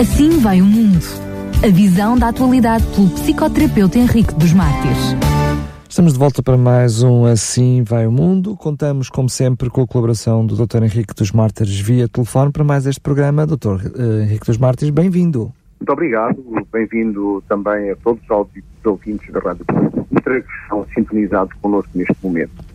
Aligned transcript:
Assim 0.00 0.38
vai 0.38 0.62
o 0.62 0.64
mundo. 0.64 1.04
A 1.60 1.66
visão 1.74 2.16
da 2.16 2.28
atualidade 2.28 2.86
pelo 2.94 3.10
psicoterapeuta 3.10 3.98
Henrique 3.98 4.32
dos 4.32 4.52
Mártires. 4.52 5.16
Estamos 5.88 6.12
de 6.12 6.18
volta 6.20 6.40
para 6.40 6.56
mais 6.56 7.02
um 7.02 7.24
Assim 7.24 7.82
Vai 7.82 8.06
o 8.06 8.12
Mundo. 8.12 8.54
Contamos, 8.56 9.10
como 9.10 9.28
sempre, 9.28 9.68
com 9.68 9.82
a 9.82 9.88
colaboração 9.88 10.46
do 10.46 10.54
Dr. 10.54 10.84
Henrique 10.84 11.12
dos 11.16 11.32
Mártires 11.32 11.80
via 11.80 12.08
telefone 12.08 12.52
para 12.52 12.62
mais 12.62 12.86
este 12.86 13.00
programa. 13.00 13.44
Dr. 13.44 13.66
Uh, 13.66 14.20
Henrique 14.22 14.46
dos 14.46 14.56
Mártires, 14.56 14.94
bem-vindo. 14.94 15.52
Muito 15.80 15.92
obrigado. 15.92 16.36
Bem-vindo 16.72 17.42
também 17.48 17.90
a 17.90 17.96
todos 17.96 18.22
os 18.22 18.86
ouvintes 18.86 19.32
da 19.32 19.40
Rádio 19.40 19.64
Pública 19.64 19.98
que 20.22 20.62
estão 20.62 20.86
sintonizados 20.94 21.52
connosco 21.60 21.90
neste 21.96 22.14
momento. 22.22 22.67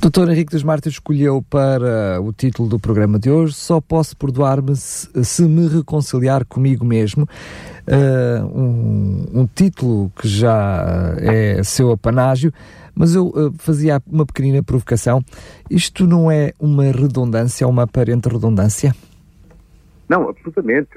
Dr. 0.00 0.30
Henrique 0.30 0.52
dos 0.52 0.62
Mártires 0.62 0.94
escolheu 0.94 1.44
para 1.48 2.20
o 2.22 2.32
título 2.32 2.68
do 2.68 2.78
programa 2.78 3.18
de 3.18 3.30
hoje 3.30 3.54
Só 3.54 3.80
posso 3.80 4.16
perdoar-me 4.16 4.74
se, 4.76 5.08
se, 5.24 5.42
me 5.42 5.68
reconciliar 5.68 6.44
comigo 6.44 6.84
mesmo. 6.84 7.28
Uh, 7.86 8.46
um, 8.46 9.40
um, 9.40 9.46
título 9.46 10.10
que 10.16 10.28
já 10.28 11.14
é 11.18 11.62
seu 11.62 11.90
apanágio, 11.90 12.52
mas 12.94 13.14
eu 13.14 13.28
uh, 13.28 13.52
fazia 13.58 14.00
uma 14.06 14.24
pequenina 14.24 14.62
provocação. 14.62 15.22
Isto 15.70 16.06
não 16.06 16.30
é 16.30 16.52
uma 16.58 16.84
redundância, 16.84 17.66
uma 17.66 17.82
aparente 17.82 18.28
redundância? 18.28 18.94
Não, 20.08 20.28
absolutamente. 20.28 20.90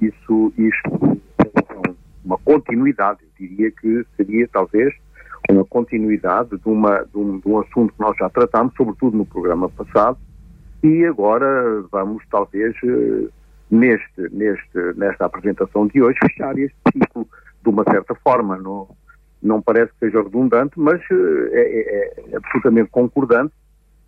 Isso, 0.00 0.52
isto 0.58 1.20
é 1.38 1.90
uma 2.24 2.38
continuidade. 2.38 3.20
Eu 3.22 3.48
diria 3.48 3.70
que 3.70 4.04
seria 4.16 4.48
talvez 4.48 4.94
uma 5.50 5.64
continuidade 5.64 6.50
de, 6.50 6.68
uma, 6.68 7.04
de, 7.04 7.18
um, 7.18 7.38
de 7.38 7.48
um 7.48 7.58
assunto 7.58 7.92
que 7.92 8.00
nós 8.00 8.16
já 8.16 8.28
tratámos, 8.30 8.74
sobretudo 8.76 9.16
no 9.16 9.26
programa 9.26 9.68
passado, 9.68 10.18
e 10.82 11.04
agora 11.04 11.82
vamos 11.90 12.22
talvez 12.30 12.74
eh, 12.84 13.28
neste, 13.70 14.28
neste, 14.32 14.78
nesta 14.96 15.26
apresentação 15.26 15.86
de 15.86 16.02
hoje 16.02 16.18
fechar 16.26 16.58
este 16.58 16.76
ciclo 16.92 17.26
de 17.62 17.68
uma 17.68 17.84
certa 17.84 18.14
forma. 18.16 18.56
Não, 18.58 18.88
não 19.42 19.62
parece 19.62 19.92
que 19.92 20.06
seja 20.06 20.22
redundante, 20.22 20.72
mas 20.76 21.00
eh, 21.10 21.50
é, 21.52 21.60
é, 21.60 22.32
é 22.32 22.36
absolutamente 22.36 22.90
concordante 22.90 23.54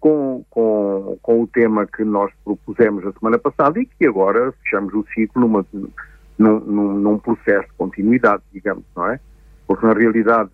com, 0.00 0.44
com, 0.50 1.19
com 1.22 1.42
o 1.42 1.47
tema 1.47 1.87
que 1.87 2.05
nós 2.05 2.31
propusemos 2.44 3.06
a 3.06 3.12
semana 3.12 3.39
passada 3.39 3.81
e 3.81 3.87
que 3.87 4.06
agora 4.06 4.53
fechamos 4.62 4.92
o 4.92 5.05
ciclo 5.14 5.41
numa, 5.41 5.64
num, 5.72 6.61
num, 6.61 6.94
num 6.98 7.19
processo 7.19 7.66
de 7.69 7.75
continuidade, 7.78 8.42
digamos, 8.53 8.84
não 8.94 9.09
é? 9.09 9.19
Porque 9.66 9.87
na 9.87 9.94
realidade 9.94 10.50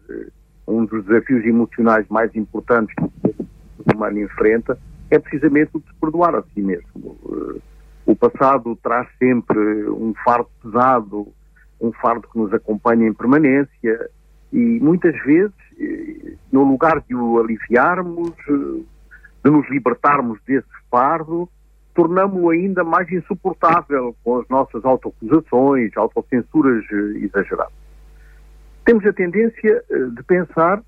um 0.70 0.84
dos 0.84 1.04
desafios 1.04 1.44
emocionais 1.44 2.06
mais 2.08 2.34
importantes 2.34 2.94
que 2.94 3.30
o 3.30 3.96
humano 3.96 4.20
enfrenta 4.20 4.78
é 5.10 5.18
precisamente 5.18 5.70
o 5.74 5.80
de 5.80 5.86
se 5.86 5.94
perdoar 6.00 6.36
a 6.36 6.42
si 6.54 6.62
mesmo. 6.62 7.16
O 8.06 8.14
passado 8.16 8.77
traz 8.82 9.08
sempre 9.18 9.58
um 9.90 10.14
fardo 10.24 10.48
pesado, 10.62 11.28
um 11.80 11.92
fardo 11.92 12.28
que 12.28 12.38
nos 12.38 12.52
acompanha 12.52 13.08
em 13.08 13.12
permanência 13.12 14.10
e 14.52 14.78
muitas 14.80 15.16
vezes, 15.24 15.52
no 16.52 16.64
lugar 16.64 17.02
de 17.08 17.14
o 17.14 17.38
aliviarmos, 17.38 18.32
de 18.46 19.50
nos 19.50 19.68
libertarmos 19.70 20.38
desse 20.46 20.68
fardo, 20.90 21.48
tornamos-o 21.94 22.50
ainda 22.50 22.84
mais 22.84 23.10
insuportável 23.10 24.14
com 24.22 24.38
as 24.38 24.48
nossas 24.48 24.84
autoacusações, 24.84 25.96
autocensuras 25.96 26.84
exageradas 27.16 27.89
temos 28.91 29.06
a 29.06 29.12
tendência 29.12 29.84
eh, 29.88 29.98
de 30.16 30.22
pensar 30.24 30.83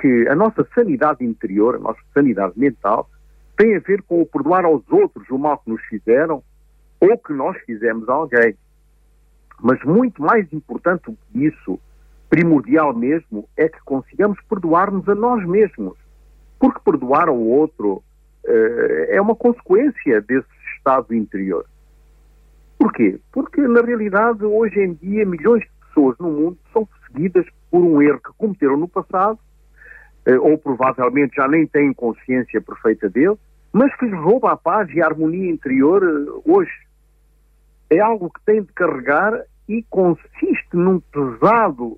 que 0.00 0.26
a 0.28 0.34
nossa 0.34 0.66
sanidade 0.74 1.22
interior, 1.22 1.74
a 1.74 1.78
nossa 1.78 2.00
sanidade 2.14 2.58
mental, 2.58 3.10
tem 3.54 3.76
a 3.76 3.80
ver 3.80 4.00
com 4.00 4.22
o 4.22 4.26
perdoar 4.26 4.64
aos 4.64 4.82
outros 4.90 5.28
o 5.28 5.36
mal 5.36 5.58
que 5.58 5.68
nos 5.68 5.82
fizeram 5.82 6.42
ou 6.98 7.18
que 7.18 7.34
nós 7.34 7.54
fizemos 7.66 8.08
a 8.08 8.14
alguém. 8.14 8.56
Mas 9.60 9.78
muito 9.84 10.22
mais 10.22 10.50
importante 10.54 11.02
do 11.04 11.18
que 11.30 11.44
isso, 11.44 11.78
primordial 12.30 12.94
mesmo, 12.94 13.46
é 13.58 13.68
que 13.68 13.78
consigamos 13.84 14.40
perdoar-nos 14.48 15.06
a 15.06 15.14
nós 15.14 15.46
mesmos. 15.46 15.98
Porque 16.58 16.80
perdoar 16.82 17.28
ao 17.28 17.38
outro 17.38 18.02
uh, 18.46 19.04
é 19.08 19.20
uma 19.20 19.34
consequência 19.34 20.22
desse 20.22 20.48
estado 20.78 21.14
interior. 21.14 21.66
Porquê? 22.78 23.20
Porque, 23.30 23.60
na 23.60 23.82
realidade, 23.82 24.46
hoje 24.46 24.80
em 24.80 24.94
dia, 24.94 25.26
milhões 25.26 25.60
de 25.60 25.70
pessoas 25.88 26.16
no 26.18 26.30
mundo 26.30 26.58
são 26.72 26.88
perseguidas 27.14 27.46
por 27.70 27.80
um 27.80 28.02
erro 28.02 28.20
que 28.20 28.32
cometeram 28.36 28.76
no 28.76 28.88
passado, 28.88 29.38
eh, 30.26 30.38
ou 30.38 30.58
provavelmente 30.58 31.36
já 31.36 31.48
nem 31.48 31.66
têm 31.66 31.92
consciência 31.92 32.60
perfeita 32.60 33.08
dele, 33.08 33.36
mas 33.72 33.94
que 33.96 34.06
lhes 34.06 34.18
rouba 34.18 34.52
a 34.52 34.56
paz 34.56 34.90
e 34.90 35.00
a 35.00 35.06
harmonia 35.06 35.50
interior 35.50 36.02
eh, 36.02 36.40
hoje. 36.44 36.72
É 37.88 38.00
algo 38.00 38.30
que 38.30 38.40
tem 38.44 38.62
de 38.62 38.72
carregar 38.72 39.40
e 39.68 39.82
consiste 39.88 40.74
num 40.74 41.00
pesado 41.00 41.96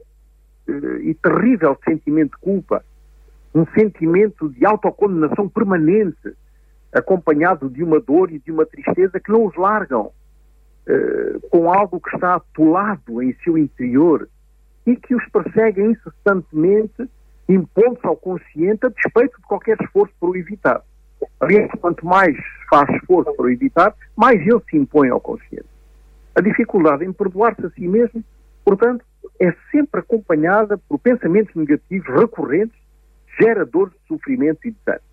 eh, 0.69 1.00
e 1.03 1.15
terrível 1.15 1.77
sentimento 1.84 2.33
de 2.33 2.38
culpa, 2.38 2.84
um 3.54 3.66
sentimento 3.75 4.50
de 4.50 4.66
autocondenação 4.66 5.48
permanente, 5.48 6.34
acompanhado 6.93 7.69
de 7.71 7.83
uma 7.83 8.00
dor 8.00 8.31
e 8.31 8.38
de 8.38 8.53
uma 8.53 8.66
tristeza 8.66 9.19
que 9.19 9.31
não 9.31 9.47
os 9.47 9.56
largam, 9.56 10.12
com 11.50 11.71
algo 11.72 12.00
que 12.00 12.15
está 12.15 12.37
atolado 12.37 13.21
em 13.21 13.34
seu 13.43 13.59
interior 13.59 14.28
e 14.87 14.97
que 14.97 15.15
os 15.15 15.29
perseguem 15.31 15.93
incessantemente, 15.93 17.11
impondo-se 17.49 18.07
ao 18.07 18.17
consciente 18.17 18.87
a 18.87 18.89
despeito 18.89 19.37
de 19.41 19.47
qualquer 19.47 19.77
esforço 19.83 20.15
para 20.21 20.31
o 20.31 20.37
evitar. 20.37 20.83
Aliás, 21.41 21.71
quanto 21.81 22.07
mais 22.07 22.37
faz 22.71 22.89
esforço 22.97 23.35
para 23.35 23.47
o 23.47 23.51
evitar, 23.51 23.95
mais 24.17 24.41
ele 24.41 24.61
se 24.71 24.77
impõe 24.77 25.09
ao 25.09 25.21
consciente. 25.21 25.67
A 26.35 26.41
dificuldade 26.41 27.05
em 27.05 27.13
perdoar-se 27.13 27.67
a 27.67 27.71
si 27.71 27.89
mesmo, 27.89 28.23
portanto, 28.65 29.05
é 29.41 29.53
sempre 29.71 30.01
acompanhada 30.01 30.79
por 30.79 30.99
pensamentos 30.99 31.55
negativos 31.55 32.09
recorrentes, 32.09 32.79
geradores 33.39 33.93
de 33.95 34.09
sofrimento 34.09 34.67
e 34.67 34.71
desânimo. 34.71 35.05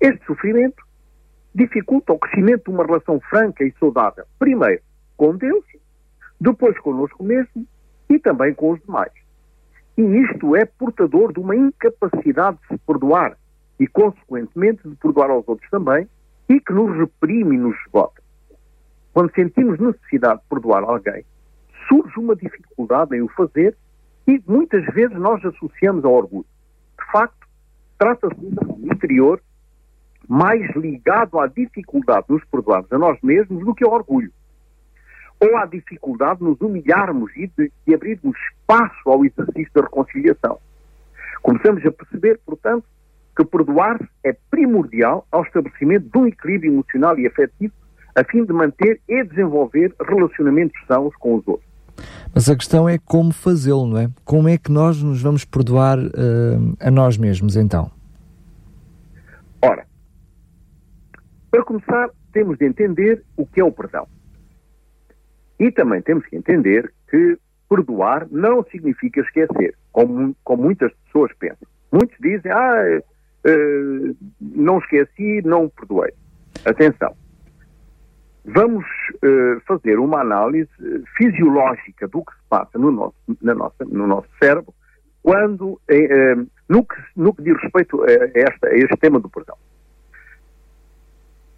Este 0.00 0.24
sofrimento 0.26 0.82
dificulta 1.54 2.12
o 2.12 2.18
crescimento 2.18 2.64
de 2.64 2.70
uma 2.70 2.84
relação 2.84 3.20
franca 3.20 3.64
e 3.64 3.72
saudável, 3.78 4.24
primeiro 4.38 4.82
com 5.16 5.36
Deus, 5.36 5.64
depois 6.40 6.78
connosco 6.80 7.22
mesmo 7.22 7.66
e 8.12 8.18
também 8.18 8.52
com 8.54 8.72
os 8.72 8.80
demais. 8.82 9.12
E 9.96 10.02
isto 10.02 10.54
é 10.54 10.64
portador 10.64 11.32
de 11.32 11.40
uma 11.40 11.56
incapacidade 11.56 12.58
de 12.62 12.68
se 12.68 12.78
perdoar 12.78 13.36
e, 13.80 13.86
consequentemente, 13.86 14.86
de 14.86 14.94
perdoar 14.96 15.30
aos 15.30 15.46
outros 15.48 15.68
também 15.70 16.06
e 16.48 16.60
que 16.60 16.72
nos 16.72 16.96
reprime 16.96 17.56
e 17.56 17.58
nos 17.58 17.76
esgota. 17.86 18.22
Quando 19.12 19.32
sentimos 19.34 19.78
necessidade 19.78 20.40
de 20.40 20.48
perdoar 20.48 20.82
alguém, 20.82 21.24
surge 21.88 22.18
uma 22.18 22.36
dificuldade 22.36 23.16
em 23.16 23.22
o 23.22 23.28
fazer 23.28 23.76
e 24.26 24.42
muitas 24.46 24.84
vezes 24.94 25.16
nós 25.16 25.44
associamos 25.44 26.04
ao 26.04 26.12
orgulho. 26.12 26.46
De 26.98 27.10
facto, 27.10 27.46
trata-se 27.98 28.34
de 28.34 28.72
um 28.72 28.92
interior 28.92 29.40
mais 30.28 30.70
ligado 30.76 31.38
à 31.38 31.46
dificuldade 31.46 32.26
de 32.28 32.34
nos 32.34 32.44
perdoarmos 32.44 32.92
a 32.92 32.98
nós 32.98 33.18
mesmos 33.22 33.64
do 33.64 33.74
que 33.74 33.84
ao 33.84 33.92
orgulho 33.92 34.32
ou 35.42 35.56
à 35.56 35.66
dificuldade 35.66 36.38
de 36.38 36.44
nos 36.44 36.60
humilharmos 36.60 37.32
e 37.36 37.48
de, 37.58 37.72
de 37.84 37.94
abrirmos 37.94 38.36
espaço 38.48 39.10
ao 39.10 39.24
exercício 39.24 39.72
da 39.74 39.82
reconciliação. 39.82 40.58
Começamos 41.42 41.84
a 41.84 41.90
perceber, 41.90 42.40
portanto, 42.46 42.84
que 43.36 43.44
perdoar-se 43.44 44.06
é 44.22 44.36
primordial 44.50 45.26
ao 45.32 45.42
estabelecimento 45.42 46.08
de 46.08 46.18
um 46.18 46.26
equilíbrio 46.26 46.72
emocional 46.72 47.18
e 47.18 47.26
afetivo 47.26 47.72
a 48.14 48.22
fim 48.22 48.44
de 48.44 48.52
manter 48.52 49.00
e 49.08 49.24
desenvolver 49.24 49.92
relacionamentos 50.00 50.78
sãos 50.86 51.14
com 51.16 51.36
os 51.36 51.48
outros. 51.48 51.68
Mas 52.32 52.48
a 52.48 52.54
questão 52.54 52.88
é 52.88 52.98
como 52.98 53.32
fazê-lo, 53.32 53.86
não 53.86 53.98
é? 53.98 54.08
Como 54.24 54.48
é 54.48 54.56
que 54.56 54.70
nós 54.70 55.02
nos 55.02 55.20
vamos 55.20 55.44
perdoar 55.44 55.98
uh, 55.98 56.76
a 56.78 56.90
nós 56.90 57.16
mesmos, 57.18 57.56
então? 57.56 57.90
Ora, 59.60 59.86
para 61.50 61.64
começar, 61.64 62.10
temos 62.32 62.58
de 62.58 62.66
entender 62.66 63.24
o 63.36 63.46
que 63.46 63.60
é 63.60 63.64
o 63.64 63.72
perdão. 63.72 64.06
E 65.62 65.70
também 65.70 66.02
temos 66.02 66.26
que 66.26 66.34
entender 66.34 66.92
que 67.08 67.38
perdoar 67.68 68.26
não 68.32 68.64
significa 68.64 69.20
esquecer, 69.20 69.76
como, 69.92 70.34
como 70.42 70.64
muitas 70.64 70.92
pessoas 71.04 71.30
pensam. 71.38 71.68
Muitos 71.92 72.16
dizem, 72.18 72.50
ah, 72.50 73.00
uh, 73.46 74.16
não 74.40 74.78
esqueci, 74.78 75.40
não 75.44 75.68
perdoei. 75.68 76.12
Atenção. 76.64 77.14
Vamos 78.44 78.84
uh, 79.22 79.60
fazer 79.64 80.00
uma 80.00 80.20
análise 80.20 80.68
fisiológica 81.16 82.08
do 82.08 82.24
que 82.24 82.32
se 82.32 82.42
passa 82.48 82.76
no 82.76 82.90
nosso, 82.90 83.14
na 83.40 83.54
nossa, 83.54 83.84
no 83.84 84.08
nosso 84.08 84.28
cérebro 84.42 84.74
quando, 85.22 85.74
uh, 85.74 86.50
no, 86.68 86.84
que, 86.84 86.96
no 87.14 87.32
que 87.32 87.42
diz 87.44 87.56
respeito 87.62 88.02
a, 88.02 88.10
esta, 88.34 88.66
a 88.66 88.74
este 88.74 88.96
tema 88.96 89.20
do 89.20 89.30
perdão. 89.30 89.56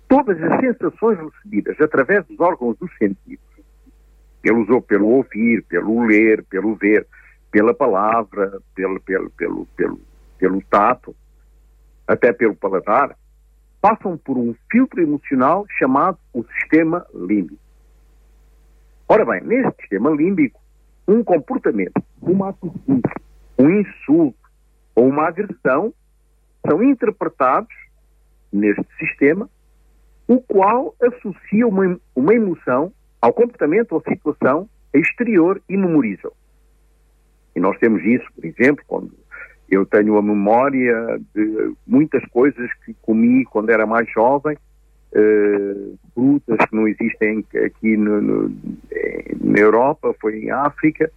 Todas 0.08 0.42
as 0.42 0.60
sensações 0.60 1.18
recebidas 1.18 1.80
através 1.80 2.26
dos 2.26 2.38
órgãos 2.38 2.76
dos 2.76 2.94
sentidos 2.98 3.53
pelo, 4.44 4.82
pelo 4.82 5.08
ouvir, 5.08 5.62
pelo 5.64 6.04
ler, 6.04 6.44
pelo 6.44 6.74
ver, 6.74 7.06
pela 7.50 7.72
palavra, 7.72 8.60
pelo, 8.74 9.00
pelo, 9.00 9.30
pelo, 9.30 9.66
pelo, 9.74 10.00
pelo 10.38 10.62
tato, 10.68 11.16
até 12.06 12.30
pelo 12.30 12.54
paladar, 12.54 13.16
passam 13.80 14.18
por 14.18 14.36
um 14.36 14.54
filtro 14.70 15.00
emocional 15.00 15.64
chamado 15.78 16.18
o 16.34 16.44
sistema 16.44 17.06
límbico. 17.14 17.62
Ora 19.08 19.24
bem, 19.24 19.40
neste 19.42 19.80
sistema 19.80 20.10
límbico, 20.10 20.60
um 21.08 21.24
comportamento, 21.24 22.02
uma 22.20 22.50
atitude, 22.50 23.02
um 23.58 23.70
insulto 23.70 24.50
ou 24.94 25.08
uma 25.08 25.28
agressão 25.28 25.92
são 26.66 26.82
interpretados 26.82 27.74
neste 28.52 28.86
sistema, 28.98 29.48
o 30.28 30.40
qual 30.40 30.94
associa 31.00 31.66
uma, 31.66 31.98
uma 32.14 32.34
emoção 32.34 32.92
ao 33.24 33.32
comportamento 33.32 33.92
ou 33.92 34.02
situação 34.02 34.68
exterior 34.92 35.58
e 35.66 35.78
memoriza. 35.78 36.30
E 37.56 37.60
nós 37.60 37.78
temos 37.78 38.04
isso, 38.04 38.26
por 38.34 38.44
exemplo, 38.44 38.84
quando 38.86 39.12
eu 39.70 39.86
tenho 39.86 40.18
a 40.18 40.22
memória 40.22 41.18
de 41.34 41.72
muitas 41.86 42.22
coisas 42.26 42.70
que 42.84 42.94
comi 43.00 43.46
quando 43.46 43.70
era 43.70 43.86
mais 43.86 44.06
jovem, 44.10 44.58
uh, 45.14 45.98
frutas 46.12 46.68
que 46.68 46.76
não 46.76 46.86
existem 46.86 47.42
aqui 47.64 47.96
no, 47.96 48.20
no, 48.20 48.56
na 49.40 49.58
Europa, 49.58 50.14
foi 50.20 50.40
em 50.40 50.50
África, 50.50 51.10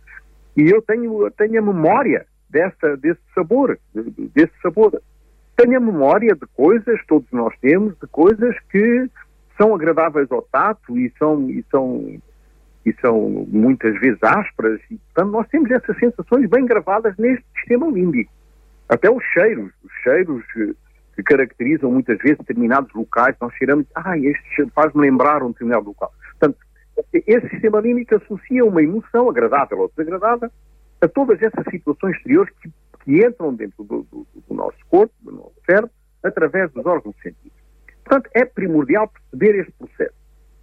e 0.56 0.62
eu 0.70 0.82
tenho, 0.82 1.30
tenho 1.32 1.60
a 1.60 1.62
memória 1.62 2.26
dessa, 2.50 2.96
desse 2.96 3.20
sabor, 3.36 3.78
desse 4.34 4.54
sabor. 4.64 5.02
Tenho 5.58 5.76
a 5.76 5.82
memória 5.82 6.34
de 6.34 6.48
coisas, 6.56 7.02
todos 7.06 7.30
nós 7.34 7.54
temos, 7.60 8.00
de 8.00 8.08
coisas 8.08 8.56
que 8.72 9.10
são 9.58 9.74
agradáveis 9.74 10.32
ao 10.32 10.42
tato 10.42 10.98
e 10.98 11.12
são, 11.18 11.50
e 11.50 11.64
são, 11.70 12.22
e 12.86 12.94
são 13.02 13.48
muitas 13.50 14.00
vezes 14.00 14.22
ásperas. 14.24 14.80
E, 14.90 14.98
portanto, 14.98 15.32
nós 15.32 15.48
temos 15.48 15.72
essas 15.72 15.98
sensações 15.98 16.50
bem 16.50 16.66
gravadas 16.66 17.16
neste 17.18 17.46
sistema 17.58 17.88
límbico. 17.88 18.32
Até 18.88 19.10
os 19.10 19.24
cheiros, 19.34 19.72
os 19.84 19.92
cheiros 20.04 20.44
que 21.18 21.24
caracterizam 21.24 21.92
muitas 21.92 22.20
vezes 22.20 22.38
determinados 22.38 22.94
locais, 22.94 23.36
nós 23.42 23.52
cheiramos, 23.56 23.88
ah, 23.96 24.18
este 24.18 24.70
faz-me 24.74 25.02
lembrar 25.02 25.42
um 25.42 25.52
determinado 25.52 25.88
local. 25.88 26.14
Portanto, 26.40 26.58
esse 27.14 27.50
sistema 27.50 27.80
límbico 27.80 28.16
associa 28.16 28.64
uma 28.64 28.84
emoção 28.84 29.30
agradável 29.30 29.80
ou 29.80 29.92
desagradável 29.96 30.50
a 31.02 31.08
todas 31.08 31.42
essas 31.42 31.66
situações 31.72 32.16
exteriores 32.18 32.54
que, 32.62 32.72
que 33.04 33.26
entram 33.26 33.54
dentro 33.54 33.84
do, 33.84 34.04
do, 34.12 34.28
do, 34.48 34.54
nosso 34.54 34.78
corpo, 34.90 35.14
do 35.22 35.32
nosso 35.32 35.56
cérebro, 35.66 35.92
através 36.24 36.72
dos 36.72 36.86
órgãos 36.86 37.16
sentidos. 37.22 37.57
Portanto, 38.08 38.30
é 38.34 38.46
primordial 38.46 39.10
perceber 39.10 39.60
este 39.60 39.74
processo, 39.74 40.16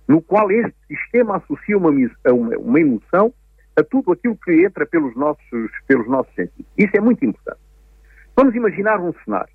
no 0.09 0.23
qual 0.23 0.51
este 0.51 0.75
sistema 0.89 1.37
associa 1.37 1.77
uma, 1.77 1.91
uma, 1.91 2.81
emoção 2.81 3.35
a 3.77 3.83
tudo 3.83 4.13
aquilo 4.13 4.35
que 4.37 4.65
entra 4.65 4.87
pelos 4.87 5.15
nossos, 5.15 5.71
pelos 5.87 6.09
nossos 6.09 6.35
sentidos. 6.35 6.73
Isso 6.79 6.97
é 6.97 7.01
muito 7.01 7.23
importante. 7.23 7.61
Vamos 8.35 8.55
imaginar 8.55 8.99
um 8.99 9.13
cenário. 9.25 9.53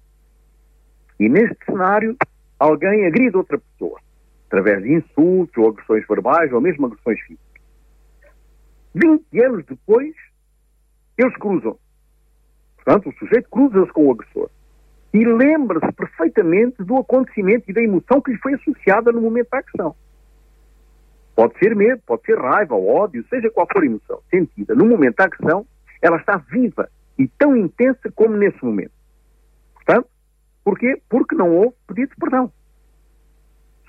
E 1.19 1.27
neste 1.27 1.57
cenário, 1.65 2.15
alguém 2.59 3.07
agride 3.07 3.35
outra 3.35 3.57
pessoa 3.57 3.99
através 4.45 4.83
de 4.83 4.93
insultos 4.93 5.57
ou 5.57 5.69
agressões 5.69 6.05
verbais 6.07 6.53
ou 6.53 6.61
mesmo 6.61 6.85
agressões 6.85 7.19
físicas. 7.21 7.61
20 8.93 9.45
anos 9.45 9.65
depois, 9.65 10.13
eles 11.17 11.35
cruzam. 11.37 11.77
Portanto, 12.75 13.09
o 13.09 13.13
sujeito 13.13 13.49
cruza-se 13.49 13.91
com 13.93 14.07
o 14.07 14.11
agressor 14.11 14.51
e 15.13 15.25
lembra-se 15.25 15.91
perfeitamente 15.93 16.83
do 16.83 16.97
acontecimento 16.97 17.69
e 17.69 17.73
da 17.73 17.81
emoção 17.81 18.21
que 18.21 18.31
lhe 18.31 18.37
foi 18.37 18.53
associada 18.53 19.11
no 19.11 19.21
momento 19.21 19.49
da 19.49 19.57
agressão. 19.57 19.95
Pode 21.35 21.57
ser 21.57 21.75
medo, 21.75 22.01
pode 22.05 22.23
ser 22.23 22.37
raiva, 22.37 22.75
ódio, 22.75 23.25
seja 23.29 23.49
qual 23.49 23.67
for 23.71 23.81
a 23.81 23.85
emoção 23.85 24.21
sentida 24.29 24.75
no 24.75 24.85
momento 24.85 25.15
da 25.17 25.25
agressão, 25.25 25.65
ela 26.01 26.17
está 26.17 26.37
viva 26.37 26.89
e 27.17 27.27
tão 27.27 27.55
intensa 27.55 28.11
como 28.13 28.37
nesse 28.37 28.63
momento. 28.63 28.91
Portanto, 29.73 30.07
porquê? 30.63 31.01
Porque 31.09 31.35
não 31.35 31.55
houve 31.55 31.75
pedido 31.87 32.09
de 32.09 32.15
perdão. 32.17 32.51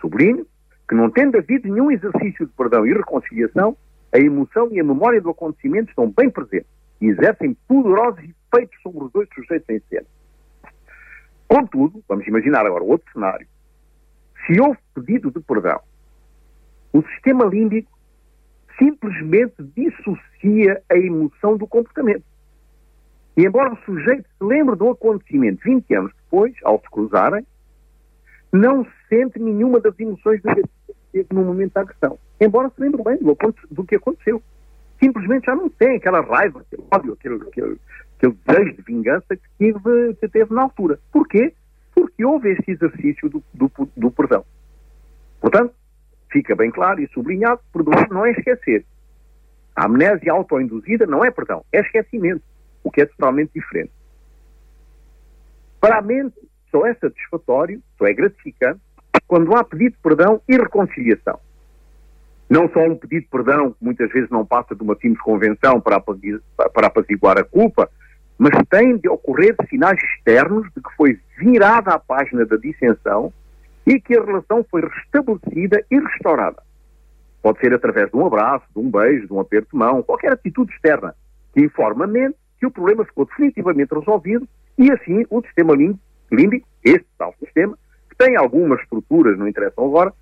Sublinho 0.00 0.46
que 0.88 0.94
não 0.94 1.10
tendo 1.10 1.38
havido 1.38 1.68
nenhum 1.68 1.90
exercício 1.90 2.46
de 2.46 2.52
perdão 2.52 2.84
e 2.84 2.92
reconciliação, 2.92 3.76
a 4.12 4.18
emoção 4.18 4.68
e 4.72 4.80
a 4.80 4.84
memória 4.84 5.20
do 5.20 5.30
acontecimento 5.30 5.90
estão 5.90 6.10
bem 6.10 6.28
presentes 6.28 6.70
e 7.00 7.06
exercem 7.06 7.56
poderosos 7.68 8.18
efeitos 8.18 8.82
sobre 8.82 9.04
os 9.04 9.12
dois 9.12 9.28
sujeitos 9.32 9.68
em 9.68 9.80
cena. 9.88 10.06
Contudo, 11.50 12.00
vamos 12.08 12.24
imaginar 12.28 12.64
agora 12.64 12.84
outro 12.84 13.12
cenário. 13.12 13.44
Se 14.46 14.60
houve 14.60 14.78
pedido 14.94 15.32
de 15.32 15.40
perdão, 15.40 15.80
o 16.92 17.02
sistema 17.02 17.44
límbico 17.44 17.90
simplesmente 18.78 19.56
dissocia 19.74 20.80
a 20.88 20.96
emoção 20.96 21.56
do 21.56 21.66
comportamento. 21.66 22.22
E 23.36 23.44
embora 23.44 23.72
o 23.72 23.76
sujeito 23.78 24.28
se 24.38 24.44
lembre 24.44 24.76
do 24.76 24.90
acontecimento 24.90 25.60
20 25.64 25.92
anos 25.92 26.12
depois, 26.22 26.54
ao 26.62 26.78
se 26.78 26.88
cruzarem, 26.88 27.44
não 28.52 28.86
sente 29.08 29.40
nenhuma 29.40 29.80
das 29.80 29.98
emoções 29.98 30.40
negativas 30.44 31.26
no 31.32 31.44
momento 31.44 31.72
da 31.72 31.80
agressão. 31.80 32.16
Embora 32.40 32.70
se 32.70 32.80
lembre 32.80 33.02
bem 33.02 33.16
do, 33.16 33.36
do, 33.72 33.84
que 33.84 33.96
aconteceu. 33.96 34.40
Simplesmente 35.02 35.46
já 35.46 35.56
não 35.56 35.68
tem 35.68 35.96
aquela 35.96 36.20
raiva, 36.20 36.60
aquele 36.60 36.84
ódio, 36.92 37.12
aquele, 37.14 37.42
aquele, 37.42 37.80
aquele 38.20 38.36
desejo 38.46 38.76
de 38.76 38.82
vingança 38.82 39.36
que 39.36 39.48
teve, 39.58 40.14
que 40.14 40.28
teve 40.28 40.54
na 40.54 40.62
altura. 40.62 40.98
Porquê? 41.10 41.54
Porque 41.94 42.24
houve 42.24 42.52
esse 42.52 42.70
exercício 42.70 43.28
do, 43.28 43.42
do, 43.54 43.70
do 43.96 44.10
perdão. 44.10 44.44
Portanto, 45.40 45.74
fica 46.30 46.54
bem 46.54 46.70
claro 46.70 47.00
e 47.00 47.08
sublinhado, 47.08 47.60
perdoar 47.72 48.08
não 48.10 48.26
é 48.26 48.32
esquecer. 48.32 48.84
A 49.74 49.86
amnésia 49.86 50.32
autoinduzida 50.32 51.06
não 51.06 51.24
é 51.24 51.30
perdão, 51.30 51.64
é 51.72 51.80
esquecimento, 51.80 52.42
o 52.84 52.90
que 52.90 53.00
é 53.00 53.06
totalmente 53.06 53.52
diferente. 53.54 53.92
Para 55.80 55.98
a 55.98 56.02
mente, 56.02 56.36
só 56.70 56.86
é 56.86 56.94
satisfatório, 56.94 57.82
só 57.96 58.06
é 58.06 58.12
gratificante, 58.12 58.80
quando 59.26 59.54
há 59.56 59.64
pedido 59.64 59.92
de 59.92 60.02
perdão 60.02 60.42
e 60.46 60.56
reconciliação. 60.56 61.40
Não 62.48 62.68
só 62.68 62.80
um 62.80 62.96
pedido 62.96 63.22
de 63.22 63.28
perdão, 63.28 63.72
que 63.72 63.82
muitas 63.82 64.10
vezes 64.10 64.28
não 64.28 64.44
passa 64.44 64.74
de 64.74 64.82
uma 64.82 64.94
simples 64.96 65.22
convenção 65.22 65.80
para 65.80 66.02
apaziguar 66.86 67.38
a 67.38 67.44
culpa, 67.44 67.88
mas 68.40 68.58
tem 68.70 68.96
de 68.96 69.06
ocorrer 69.06 69.54
sinais 69.68 70.02
externos 70.02 70.66
de 70.74 70.82
que 70.82 70.96
foi 70.96 71.20
virada 71.36 71.92
a 71.92 71.98
página 71.98 72.46
da 72.46 72.56
dissensão 72.56 73.30
e 73.86 74.00
que 74.00 74.16
a 74.16 74.24
relação 74.24 74.64
foi 74.70 74.80
restabelecida 74.80 75.84
e 75.90 75.98
restaurada. 75.98 76.62
Pode 77.42 77.60
ser 77.60 77.74
através 77.74 78.10
de 78.10 78.16
um 78.16 78.24
abraço, 78.24 78.64
de 78.74 78.80
um 78.80 78.90
beijo, 78.90 79.26
de 79.26 79.32
um 79.34 79.40
aperto 79.40 79.68
de 79.72 79.76
mão, 79.76 80.02
qualquer 80.02 80.32
atitude 80.32 80.72
externa 80.72 81.14
que 81.52 81.60
informa 81.60 82.06
a 82.06 82.08
mente 82.08 82.34
que 82.58 82.64
o 82.64 82.70
problema 82.70 83.04
ficou 83.04 83.26
definitivamente 83.26 83.94
resolvido 83.94 84.48
e 84.78 84.90
assim 84.90 85.26
o 85.28 85.42
sistema 85.42 85.74
límbico, 86.32 86.66
este 86.82 87.06
tal 87.18 87.34
sistema, 87.44 87.76
que 88.08 88.16
tem 88.16 88.38
algumas 88.38 88.80
estruturas, 88.80 89.38
não 89.38 89.48
interessam 89.48 89.84
agora, 89.84 90.14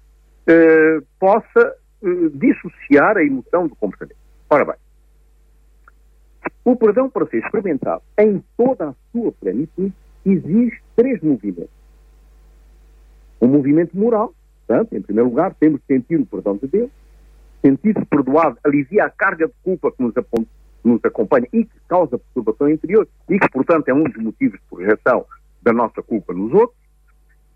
eh, 0.49 0.99
possa 1.21 1.75
eh, 2.03 2.31
dissociar 2.35 3.17
a 3.17 3.23
emoção 3.23 3.69
do 3.69 3.76
comportamento. 3.76 4.19
Ora 4.50 4.64
bem, 4.64 4.75
o 6.65 6.77
perdão 6.77 7.09
para 7.09 7.27
ser 7.27 7.38
experimentado 7.38 8.03
em 8.19 8.43
toda 8.57 8.91
a 8.91 8.95
sua 9.12 9.33
plenitude 9.33 9.93
exige 10.25 10.81
três 10.97 11.21
movimentos. 11.23 11.71
Um 13.41 13.49
movimento 13.49 13.97
moral, 13.97 14.35
portanto, 14.67 14.95
em 14.95 15.00
primeiro 15.00 15.31
lugar, 15.31 15.55
temos 15.55 15.81
de 15.81 15.87
sentir 15.87 16.21
o 16.21 16.27
perdão 16.27 16.57
de 16.57 16.67
Deus, 16.67 16.91
sentir-se 17.62 18.05
perdoado 18.05 18.59
alivia 18.65 19.05
a 19.05 19.11
carga 19.11 19.47
de 19.47 19.55
culpa 19.62 19.93
que 19.93 20.03
nos, 20.03 20.12
nos 20.85 21.05
acompanha 21.05 21.47
e 21.53 21.65
que 21.65 21.81
causa 21.88 22.19
perturbação 22.19 22.69
interior 22.69 23.09
e 23.29 23.38
que, 23.38 23.49
portanto, 23.50 23.88
é 23.88 23.95
um 23.95 24.05
dos 24.05 24.23
motivos 24.23 24.59
de 24.59 24.67
projeção 24.69 25.25
da 25.62 25.73
nossa 25.73 26.03
culpa 26.03 26.33
nos 26.33 26.53
outros. 26.53 26.79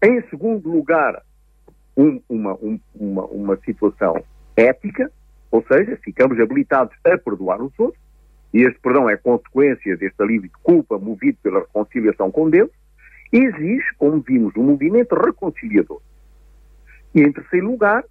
Em 0.03 0.21
segundo 0.29 0.71
lugar, 0.71 1.23
um, 1.97 2.21
uma, 2.29 2.55
um, 2.55 2.81
uma, 2.95 3.25
uma 3.27 3.57
situação 3.59 4.23
ética, 4.57 5.11
ou 5.51 5.65
seja, 5.67 5.97
ficamos 6.03 6.39
habilitados 6.41 6.95
a 7.05 7.19
perdoar 7.19 7.63
os 7.63 7.73
outros, 7.79 8.02
e 8.53 8.63
este 8.63 8.79
perdão 8.81 9.09
é 9.09 9.17
consequência 9.17 9.97
deste 9.97 10.23
alívio 10.23 10.51
de 10.51 10.57
culpa 10.63 10.99
movido 10.99 11.39
pela 11.43 11.61
reconciliação 11.61 12.31
com 12.31 12.51
Deus, 12.51 12.71
exige, 13.33 13.87
como 13.97 14.21
vimos, 14.21 14.55
um 14.57 14.65
movimento 14.65 15.15
reconciliador. 15.15 16.01
E 17.15 17.23
em 17.23 17.33
terceiro 17.33 17.67
lugar, 17.67 18.05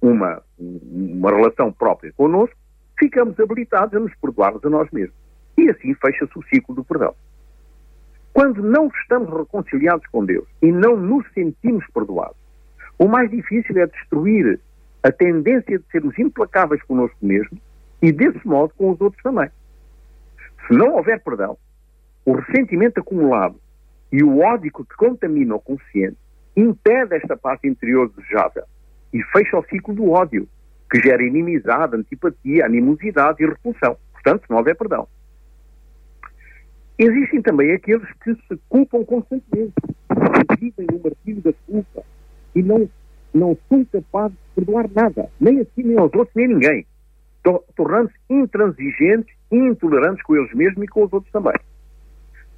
uma, 0.00 0.42
uma 0.58 1.30
relação 1.30 1.70
própria 1.70 2.12
connosco, 2.12 2.56
ficamos 2.98 3.38
habilitados 3.38 3.94
a 3.94 4.00
nos 4.00 4.14
perdoarmos 4.16 4.64
a 4.64 4.70
nós 4.70 4.90
mesmos. 4.90 5.16
E 5.58 5.68
assim 5.68 5.94
fecha-se 5.94 6.38
o 6.38 6.44
ciclo 6.44 6.74
do 6.74 6.84
perdão. 6.84 7.14
Quando 8.32 8.62
não 8.62 8.86
estamos 8.88 9.28
reconciliados 9.28 10.06
com 10.06 10.24
Deus 10.24 10.46
e 10.62 10.72
não 10.72 10.96
nos 10.96 11.30
sentimos 11.34 11.84
perdoados, 11.92 12.36
o 12.98 13.08
mais 13.08 13.30
difícil 13.30 13.76
é 13.78 13.86
destruir 13.86 14.58
a 15.02 15.10
tendência 15.10 15.78
de 15.78 15.84
sermos 15.90 16.18
implacáveis 16.18 16.82
connosco 16.84 17.16
mesmo 17.20 17.60
e, 18.02 18.12
desse 18.12 18.46
modo, 18.46 18.72
com 18.76 18.90
os 18.90 19.00
outros 19.00 19.22
também. 19.22 19.48
Se 20.66 20.74
não 20.74 20.96
houver 20.96 21.22
perdão, 21.22 21.56
o 22.24 22.32
ressentimento 22.32 23.00
acumulado 23.00 23.56
e 24.12 24.22
o 24.22 24.40
ódio 24.40 24.72
que 24.72 24.96
contamina 24.96 25.54
o 25.54 25.60
consciente 25.60 26.16
impede 26.56 27.14
esta 27.16 27.36
parte 27.36 27.68
interior 27.68 28.10
desejável 28.10 28.64
e 29.12 29.22
fecha 29.24 29.58
o 29.58 29.64
ciclo 29.64 29.94
do 29.94 30.10
ódio, 30.10 30.48
que 30.90 31.00
gera 31.00 31.22
inimizade, 31.22 31.96
antipatia, 31.96 32.66
animosidade 32.66 33.42
e 33.42 33.46
repulsão. 33.46 33.96
Portanto, 34.12 34.42
se 34.42 34.50
não 34.50 34.58
houver 34.58 34.76
perdão. 34.76 35.06
Existem 36.98 37.40
também 37.40 37.72
aqueles 37.72 38.06
que 38.22 38.34
se 38.34 38.60
culpam 38.68 39.04
constantemente, 39.04 39.72
que 39.80 40.60
vivem 40.60 40.86
no 40.92 41.00
martírio 41.02 41.40
da 41.40 41.52
culpa 41.66 42.02
e 42.54 42.62
não, 42.62 42.88
não 43.32 43.56
são 43.68 43.84
capazes 43.86 44.36
de 44.36 44.54
perdoar 44.56 44.90
nada, 44.94 45.30
nem 45.40 45.60
a 45.60 45.64
si, 45.64 45.82
nem 45.82 45.96
aos 45.96 46.12
outros, 46.12 46.34
nem 46.34 46.46
a 46.46 46.48
ninguém. 46.48 46.86
Tornando-se 47.76 48.16
intransigentes 48.28 49.34
e 49.50 49.56
intolerantes 49.56 50.22
com 50.22 50.36
eles 50.36 50.52
mesmos 50.54 50.84
e 50.84 50.88
com 50.88 51.04
os 51.04 51.12
outros 51.12 51.32
também. 51.32 51.54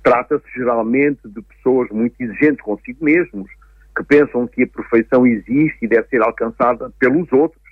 Trata-se 0.03 0.45
geralmente 0.55 1.21
de 1.25 1.41
pessoas 1.43 1.89
muito 1.91 2.15
exigentes 2.21 2.61
consigo 2.61 3.05
mesmos, 3.05 3.49
que 3.97 4.03
pensam 4.05 4.47
que 4.47 4.62
a 4.62 4.67
perfeição 4.67 5.27
existe 5.27 5.79
e 5.83 5.89
deve 5.89 6.09
ser 6.09 6.23
alcançada 6.23 6.91
pelos 6.99 7.31
outros, 7.33 7.62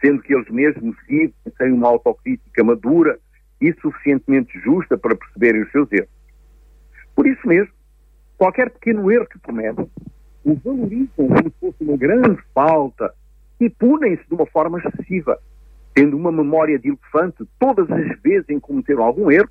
sendo 0.00 0.22
que 0.22 0.34
eles 0.34 0.48
mesmos 0.48 0.96
vivem 1.06 1.34
sem 1.56 1.72
uma 1.72 1.88
autocrítica 1.88 2.64
madura 2.64 3.18
e 3.60 3.72
suficientemente 3.80 4.58
justa 4.60 4.96
para 4.96 5.16
perceberem 5.16 5.62
os 5.62 5.70
seus 5.70 5.90
erros. 5.92 6.08
Por 7.14 7.26
isso 7.26 7.46
mesmo, 7.46 7.72
qualquer 8.36 8.70
pequeno 8.70 9.10
erro 9.10 9.26
que 9.26 9.38
cometem, 9.38 9.90
o 10.44 10.54
valorizam 10.54 11.08
como 11.16 11.38
se 11.38 11.50
fosse 11.58 11.84
uma 11.84 11.96
grande 11.96 12.40
falta 12.54 13.12
e 13.58 13.68
punem-se 13.68 14.22
de 14.28 14.34
uma 14.34 14.46
forma 14.46 14.78
excessiva, 14.78 15.38
tendo 15.96 16.14
uma 16.14 16.30
memória 16.30 16.78
de 16.78 16.88
elefante 16.88 17.48
todas 17.58 17.90
as 17.90 18.20
vezes 18.20 18.44
em 18.50 18.60
cometeram 18.60 19.02
algum 19.02 19.30
erro, 19.30 19.48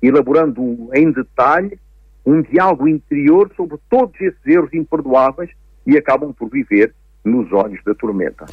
elaborando 0.00 0.88
em 0.94 1.10
detalhe 1.10 1.76
um 2.24 2.40
diálogo 2.40 2.86
interior 2.86 3.50
sobre 3.56 3.78
todos 3.90 4.14
esses 4.20 4.38
erros 4.46 4.72
imperdoáveis 4.72 5.50
e 5.84 5.98
acabam 5.98 6.32
por 6.32 6.48
viver 6.48 6.94
nos 7.24 7.52
olhos 7.52 7.82
da 7.84 7.92
tormenta. 7.96 8.46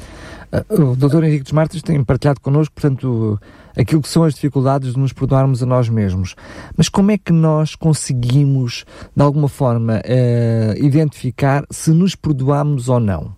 Uh, 0.52 0.92
o 0.92 0.96
Dr. 0.96 1.24
Henrique 1.24 1.44
dos 1.44 1.52
Martins 1.52 1.84
tem 1.84 2.04
partilhado 2.04 2.42
connosco, 2.42 2.74
portanto, 2.74 3.40
aquilo 3.78 4.02
que 4.02 4.10
são 4.10 4.24
as 4.24 4.34
dificuldades 4.34 4.94
de 4.94 5.00
nos 5.00 5.14
perdoarmos 5.14 5.62
a 5.62 5.68
nós 5.68 5.88
mesmos. 5.88 6.36
Mas 6.76 6.90
como 6.90 7.12
é 7.12 7.18
que 7.18 7.32
nós 7.32 7.76
conseguimos, 7.76 8.86
de 9.16 9.22
alguma 9.22 9.48
forma, 9.48 10.02
uh, 10.02 10.84
identificar 10.84 11.64
se 11.70 11.92
nos 11.92 12.16
perdoamos 12.16 12.90
ou 12.90 13.00
não? 13.00 13.36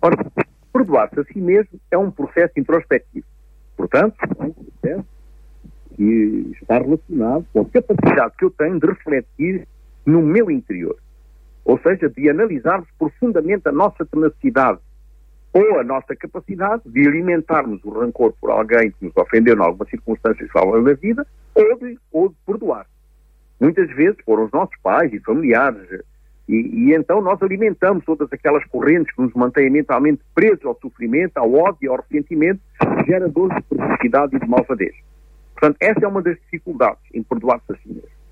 Ora, 0.00 0.16
perdoar-se 0.72 1.20
a 1.20 1.24
si 1.24 1.40
mesmo 1.40 1.80
é 1.90 1.98
um 1.98 2.10
processo 2.10 2.52
introspectivo. 2.56 3.26
Portanto, 3.76 4.16
é 4.20 4.44
um 4.44 4.52
processo 4.52 5.06
que 5.96 6.56
está 6.60 6.78
relacionado 6.78 7.46
com 7.52 7.60
a 7.60 7.64
capacidade 7.66 8.34
que 8.38 8.44
eu 8.44 8.50
tenho 8.50 8.80
de 8.80 8.86
refletir 8.86 9.68
no 10.06 10.22
meu 10.22 10.50
interior. 10.50 10.96
Ou 11.64 11.78
seja, 11.78 12.08
de 12.08 12.28
analisarmos 12.28 12.88
profundamente 12.98 13.68
a 13.68 13.72
nossa 13.72 14.04
tenacidade 14.04 14.80
ou 15.52 15.78
a 15.78 15.84
nossa 15.84 16.16
capacidade 16.16 16.82
de 16.86 17.06
alimentarmos 17.06 17.84
o 17.84 17.90
rancor 17.90 18.32
por 18.40 18.50
alguém 18.50 18.90
que 18.90 19.04
nos 19.04 19.16
ofendeu 19.16 19.54
em 19.54 19.60
alguma 19.60 19.84
circunstância 19.84 20.48
longo 20.56 20.82
da 20.82 20.94
vida 20.94 21.26
ou 21.54 21.78
de, 21.78 21.98
ou 22.10 22.28
de 22.30 22.34
perdoar. 22.46 22.86
Muitas 23.60 23.88
vezes 23.94 24.16
foram 24.24 24.44
os 24.44 24.50
nossos 24.50 24.74
pais 24.82 25.12
e 25.12 25.20
familiares 25.20 26.02
e, 26.48 26.54
e, 26.54 26.94
então 26.94 27.20
nós 27.20 27.40
alimentamos 27.42 28.04
todas 28.04 28.32
aquelas 28.32 28.64
correntes 28.66 29.14
que 29.14 29.22
nos 29.22 29.32
mantêm 29.34 29.70
mentalmente 29.70 30.22
presos 30.34 30.64
ao 30.64 30.78
sofrimento, 30.80 31.36
ao 31.36 31.52
ódio, 31.54 31.92
ao 31.92 31.98
ressentimento, 31.98 32.60
geradores 33.06 33.56
de 33.56 33.62
perversidade 33.62 34.36
e 34.36 34.40
de 34.40 34.48
malvadez. 34.48 34.94
Portanto, 35.52 35.76
essa 35.80 36.04
é 36.04 36.08
uma 36.08 36.22
das 36.22 36.36
dificuldades 36.40 37.02
em 37.14 37.22
perdoar-se 37.22 37.72
a 37.72 37.76
si 37.76 37.88
mesmo. 37.88 38.22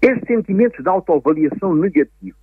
Estes 0.00 0.26
sentimentos 0.26 0.82
de 0.82 0.88
autoavaliação 0.88 1.74
negativos 1.74 2.40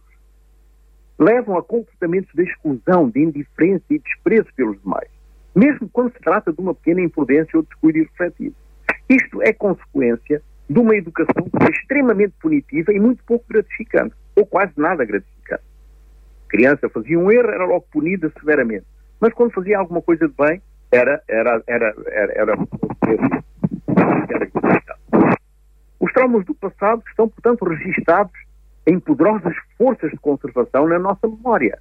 levam 1.18 1.58
a 1.58 1.64
comportamentos 1.64 2.32
de 2.36 2.44
exclusão, 2.44 3.10
de 3.10 3.22
indiferença 3.22 3.84
e 3.90 3.98
desprezo 3.98 4.48
pelos 4.56 4.80
demais, 4.82 5.10
mesmo 5.56 5.90
quando 5.90 6.12
se 6.14 6.20
trata 6.20 6.54
de 6.54 6.62
uma 6.62 6.76
pequena 6.76 7.02
imprudência 7.02 7.58
ou 7.58 7.64
descuido 7.64 8.00
irrefletido. 8.00 8.56
Isto 9.10 9.42
é 9.42 9.54
consequência 9.54 10.44
de 10.70 10.80
uma 10.80 10.96
educação 10.96 11.44
que 11.46 11.64
foi 11.64 11.72
extremamente 11.72 12.34
punitiva 12.42 12.92
e 12.92 13.00
muito 13.00 13.24
pouco 13.24 13.46
gratificante, 13.50 14.16
ou 14.36 14.46
quase 14.46 14.74
nada 14.76 15.06
gratificante. 15.06 15.64
A 16.46 16.50
criança 16.50 16.90
fazia 16.90 17.18
um 17.18 17.32
erro, 17.32 17.50
era 17.50 17.66
logo 17.66 17.86
punida 17.92 18.32
severamente, 18.40 18.86
mas 19.20 19.34
quando 19.34 19.54
fazia 19.54 19.80
alguma 19.80 20.02
coisa 20.02 20.28
de 20.28 20.34
bem, 20.34 20.62
era, 20.92 21.22
era, 21.28 21.62
era, 21.68 21.94
era, 22.08 22.34
era, 22.34 22.58
os 26.00 26.14
traumas 26.14 26.46
do 26.46 26.54
passado 26.56 27.04
estão, 27.08 27.28
portanto, 27.28 27.66
registados 27.66 28.34
em 28.86 29.00
poderosas 29.00 29.56
forças 29.78 30.12
de 30.12 30.18
conservação 30.18 30.88
na 30.88 31.00
nossa 31.00 31.28
memória 31.28 31.78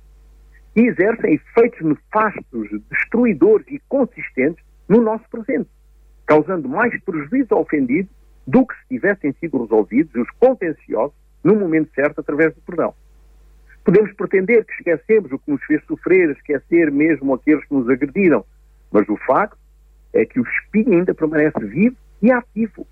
e 0.75 0.81
exercem 0.83 1.35
efeitos 1.35 1.81
nefastos, 1.81 2.69
destruidores 2.91 3.67
e 3.69 3.81
consistentes 3.89 4.65
no 4.89 5.01
nosso 5.01 5.25
presente, 5.31 5.69
causando 6.27 6.69
mais 6.69 6.99
prejuízo 7.03 7.55
ao 7.55 7.63
ofendido 7.63 8.09
do 8.47 8.67
que 8.67 8.75
se 8.75 8.89
tivessem 8.89 9.33
sido 9.41 9.63
resolvidos 9.63 10.15
os 10.15 10.31
contenciosos 10.39 11.17
no 11.43 11.55
momento 11.57 11.91
certo 11.95 12.21
através 12.21 12.55
do 12.55 12.61
perdão. 12.63 12.95
Podemos 13.85 14.13
pretender 14.15 14.65
que 14.65 14.73
esquecemos 14.75 15.31
o 15.33 15.39
que 15.39 15.51
nos 15.51 15.63
fez 15.65 15.83
sofrer, 15.85 16.31
esquecer 16.31 16.91
mesmo 16.91 17.35
aqueles 17.35 17.65
que 17.67 17.75
nos 17.75 17.89
agrediram, 17.89 18.45
mas 18.91 19.09
o 19.09 19.17
facto 19.17 19.59
é 20.13 20.25
que 20.25 20.41
o 20.41 20.45
espinho 20.45 20.99
ainda 20.99 21.15
permanece 21.15 21.65
vivo 21.65 21.97
e 22.23 22.33
ativo 22.33 22.87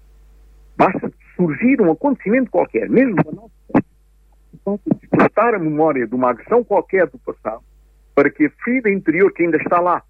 Basta 0.77 1.13
surgir 1.37 1.81
um 1.81 1.91
acontecimento 1.91 2.51
qualquer, 2.51 2.89
mesmo 2.89 3.17
a 3.21 3.33
nossa 3.33 4.81
despertar 5.01 5.55
a 5.55 5.59
memória 5.59 6.07
de 6.07 6.15
uma 6.15 6.31
agressão 6.31 6.65
qualquer 6.65 7.07
do 7.07 7.19
passado, 7.19 7.63
para 8.15 8.31
que 8.31 8.47
a 8.47 8.51
ferida 8.65 8.91
interior 8.91 9.33
que 9.33 9.43
ainda 9.43 9.57
está 9.59 9.81
lá 9.81 10.03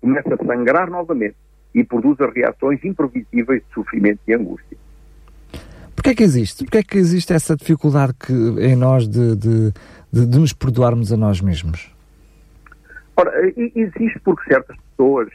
comece 0.00 0.32
a 0.32 0.36
sangrar 0.36 0.88
novamente 0.88 1.36
e 1.74 1.84
produza 1.84 2.30
reações 2.30 2.82
imprevisíveis 2.84 3.62
de 3.62 3.74
sofrimento 3.74 4.20
e 4.26 4.34
angústia. 4.34 4.78
Porquê 6.06 6.10
é 6.10 6.14
que 6.14 6.22
existe? 6.22 6.62
Porquê 6.62 6.78
é 6.78 6.82
que 6.84 6.98
existe 6.98 7.32
essa 7.32 7.56
dificuldade 7.56 8.14
que, 8.14 8.32
em 8.32 8.76
nós 8.76 9.08
de, 9.08 9.34
de, 9.34 9.72
de, 10.12 10.24
de 10.24 10.38
nos 10.38 10.52
perdoarmos 10.52 11.12
a 11.12 11.16
nós 11.16 11.40
mesmos? 11.40 11.92
Ora, 13.16 13.32
existe 13.56 14.20
porque 14.22 14.44
certas 14.48 14.76
pessoas 14.90 15.28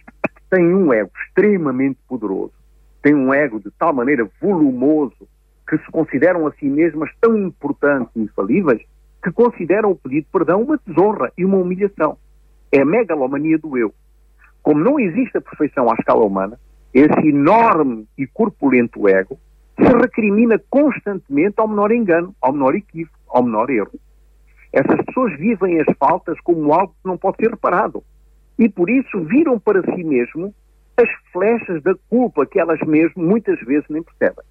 têm 0.50 0.74
um 0.74 0.94
ego 0.94 1.12
extremamente 1.25 2.00
poderoso 2.08 2.54
têm 3.01 3.13
um 3.13 3.34
ego 3.34 3.60
de 3.60 3.70
tal 3.72 3.94
maneira 3.94 4.25
volumoso 4.42 5.28
que 5.68 5.78
se 5.78 5.92
consideram 5.92 6.48
a 6.48 6.54
si 6.54 6.66
mesmas 6.66 7.10
tão 7.20 7.38
importantes 7.38 8.16
e 8.16 8.22
infalíveis 8.22 8.82
que 9.22 9.32
consideram 9.32 9.92
o 9.92 9.96
pedido 9.98 10.24
de 10.24 10.32
perdão 10.32 10.62
uma 10.62 10.80
desonra 10.88 11.34
e 11.38 11.44
uma 11.44 11.58
humilhação. 11.58 12.18
É 12.72 12.80
a 12.80 12.86
megalomania 12.86 13.58
do 13.58 13.78
eu. 13.78 13.94
Como 14.63 14.82
não 14.82 14.98
existe 14.98 15.38
a 15.38 15.42
perfeição 15.42 15.92
à 15.92 15.96
escala 15.96 16.24
humana, 16.24 16.58
esse 16.94 17.28
enorme 17.28 18.08
e 18.18 18.25
corpulento 18.25 19.10
ego 19.10 19.38
se 19.86 19.98
recrimina 19.98 20.60
constantemente 20.70 21.56
ao 21.58 21.68
menor 21.68 21.92
engano, 21.92 22.36
ao 22.42 22.54
menor 22.54 22.76
equívoco, 22.76 23.18
ao 23.28 23.44
menor 23.44 23.70
erro. 23.70 24.00
Essas 24.72 25.04
pessoas 25.06 25.38
vivem 25.38 25.80
as 25.80 25.98
faltas 25.98 26.40
como 26.42 26.74
algo 26.74 26.94
que 27.02 27.08
não 27.08 27.18
pode 27.18 27.38
ser 27.38 27.52
reparado. 27.52 28.04
E 28.58 28.70
por 28.70 28.90
isso 28.90 29.20
viram 29.26 29.60
para 29.60 29.82
si 29.82 30.04
mesmo 30.04 30.54
as 30.98 31.10
flechas 31.32 31.82
da 31.84 31.96
culpa 32.10 32.46
que 32.46 32.60
elas 32.60 32.80
mesmas 32.82 33.16
muitas 33.16 33.60
vezes 33.62 33.86
nem 33.90 34.04
percebem. 34.04 34.46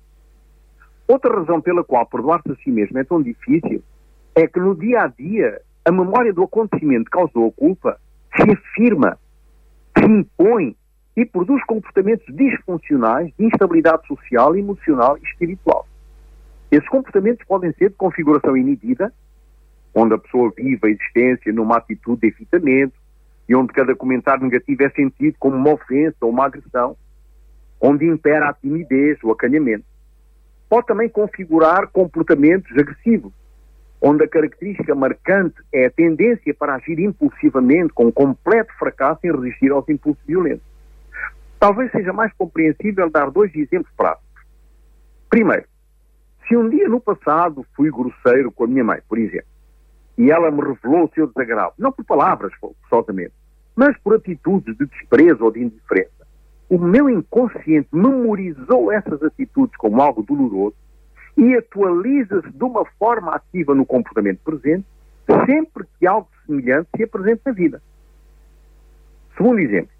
Outra 1.06 1.34
razão 1.34 1.60
pela 1.60 1.84
qual 1.84 2.06
perdoar-se 2.06 2.52
a 2.52 2.56
si 2.56 2.70
mesmo 2.70 2.98
é 2.98 3.04
tão 3.04 3.22
difícil 3.22 3.82
é 4.34 4.46
que 4.46 4.60
no 4.60 4.74
dia 4.74 5.02
a 5.02 5.06
dia 5.06 5.60
a 5.84 5.90
memória 5.90 6.32
do 6.32 6.44
acontecimento 6.44 7.04
que 7.04 7.10
causou 7.10 7.48
a 7.48 7.52
culpa 7.52 8.00
se 8.36 8.50
afirma, 8.50 9.18
se 9.98 10.04
impõe 10.04 10.76
e 11.16 11.24
produz 11.24 11.62
comportamentos 11.64 12.26
disfuncionais 12.34 13.32
de 13.38 13.46
instabilidade 13.46 14.06
social, 14.06 14.56
emocional 14.56 15.18
e 15.18 15.22
espiritual. 15.22 15.86
Esses 16.70 16.88
comportamentos 16.88 17.44
podem 17.46 17.72
ser 17.72 17.90
de 17.90 17.96
configuração 17.96 18.56
inibida, 18.56 19.12
onde 19.94 20.14
a 20.14 20.18
pessoa 20.18 20.52
vive 20.56 20.78
a 20.82 20.88
existência 20.88 21.52
numa 21.52 21.78
atitude 21.78 22.20
de 22.20 22.28
evitamento, 22.28 22.94
e 23.48 23.54
onde 23.56 23.72
cada 23.72 23.96
comentário 23.96 24.44
negativo 24.44 24.84
é 24.84 24.90
sentido 24.90 25.34
como 25.40 25.56
uma 25.56 25.72
ofensa 25.72 26.16
ou 26.20 26.30
uma 26.30 26.46
agressão, 26.46 26.96
onde 27.80 28.06
impera 28.06 28.48
a 28.48 28.52
timidez, 28.52 29.18
o 29.24 29.32
acanhamento. 29.32 29.84
Pode 30.68 30.86
também 30.86 31.08
configurar 31.08 31.88
comportamentos 31.88 32.70
agressivos, 32.78 33.32
onde 34.00 34.22
a 34.22 34.28
característica 34.28 34.94
marcante 34.94 35.56
é 35.72 35.86
a 35.86 35.90
tendência 35.90 36.54
para 36.54 36.76
agir 36.76 37.00
impulsivamente, 37.00 37.92
com 37.92 38.12
completo 38.12 38.72
fracasso 38.78 39.20
em 39.24 39.32
resistir 39.32 39.72
aos 39.72 39.88
impulsos 39.88 40.22
violentos. 40.24 40.69
Talvez 41.60 41.92
seja 41.92 42.10
mais 42.10 42.32
compreensível 42.32 43.10
dar 43.10 43.30
dois 43.30 43.54
exemplos 43.54 43.92
práticos. 43.94 44.42
Primeiro, 45.28 45.66
se 46.48 46.56
um 46.56 46.70
dia 46.70 46.88
no 46.88 46.98
passado 46.98 47.66
fui 47.76 47.90
grosseiro 47.90 48.50
com 48.50 48.64
a 48.64 48.66
minha 48.66 48.82
mãe, 48.82 49.00
por 49.06 49.18
exemplo, 49.18 49.46
e 50.16 50.30
ela 50.30 50.50
me 50.50 50.62
revelou 50.62 51.04
o 51.04 51.10
seu 51.14 51.26
desagrado, 51.26 51.74
não 51.78 51.92
por 51.92 52.04
palavras, 52.06 52.52
forçosamente, 52.54 53.34
mas 53.76 53.96
por 53.98 54.14
atitudes 54.14 54.74
de 54.76 54.86
desprezo 54.86 55.44
ou 55.44 55.52
de 55.52 55.62
indiferença. 55.62 56.26
O 56.70 56.78
meu 56.78 57.10
inconsciente 57.10 57.88
memorizou 57.92 58.90
essas 58.90 59.22
atitudes 59.22 59.76
como 59.76 60.00
algo 60.00 60.22
doloroso 60.22 60.76
e 61.36 61.54
atualiza-se 61.56 62.50
de 62.50 62.64
uma 62.64 62.86
forma 62.98 63.34
ativa 63.34 63.74
no 63.74 63.84
comportamento 63.84 64.40
presente 64.42 64.86
sempre 65.44 65.84
que 65.98 66.06
algo 66.06 66.28
semelhante 66.46 66.88
se 66.96 67.02
apresenta 67.02 67.42
na 67.46 67.52
vida. 67.52 67.82
Segundo 69.36 69.58
exemplo, 69.58 69.99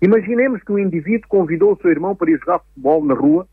imaginemos 0.00 0.62
que 0.62 0.72
um 0.72 0.78
indivíduo 0.78 1.28
convidou 1.28 1.72
o 1.72 1.76
seu 1.80 1.90
irmão 1.90 2.14
para 2.14 2.30
ir 2.30 2.38
jogar 2.38 2.60
futebol 2.60 3.04
na 3.04 3.14
rua 3.14 3.46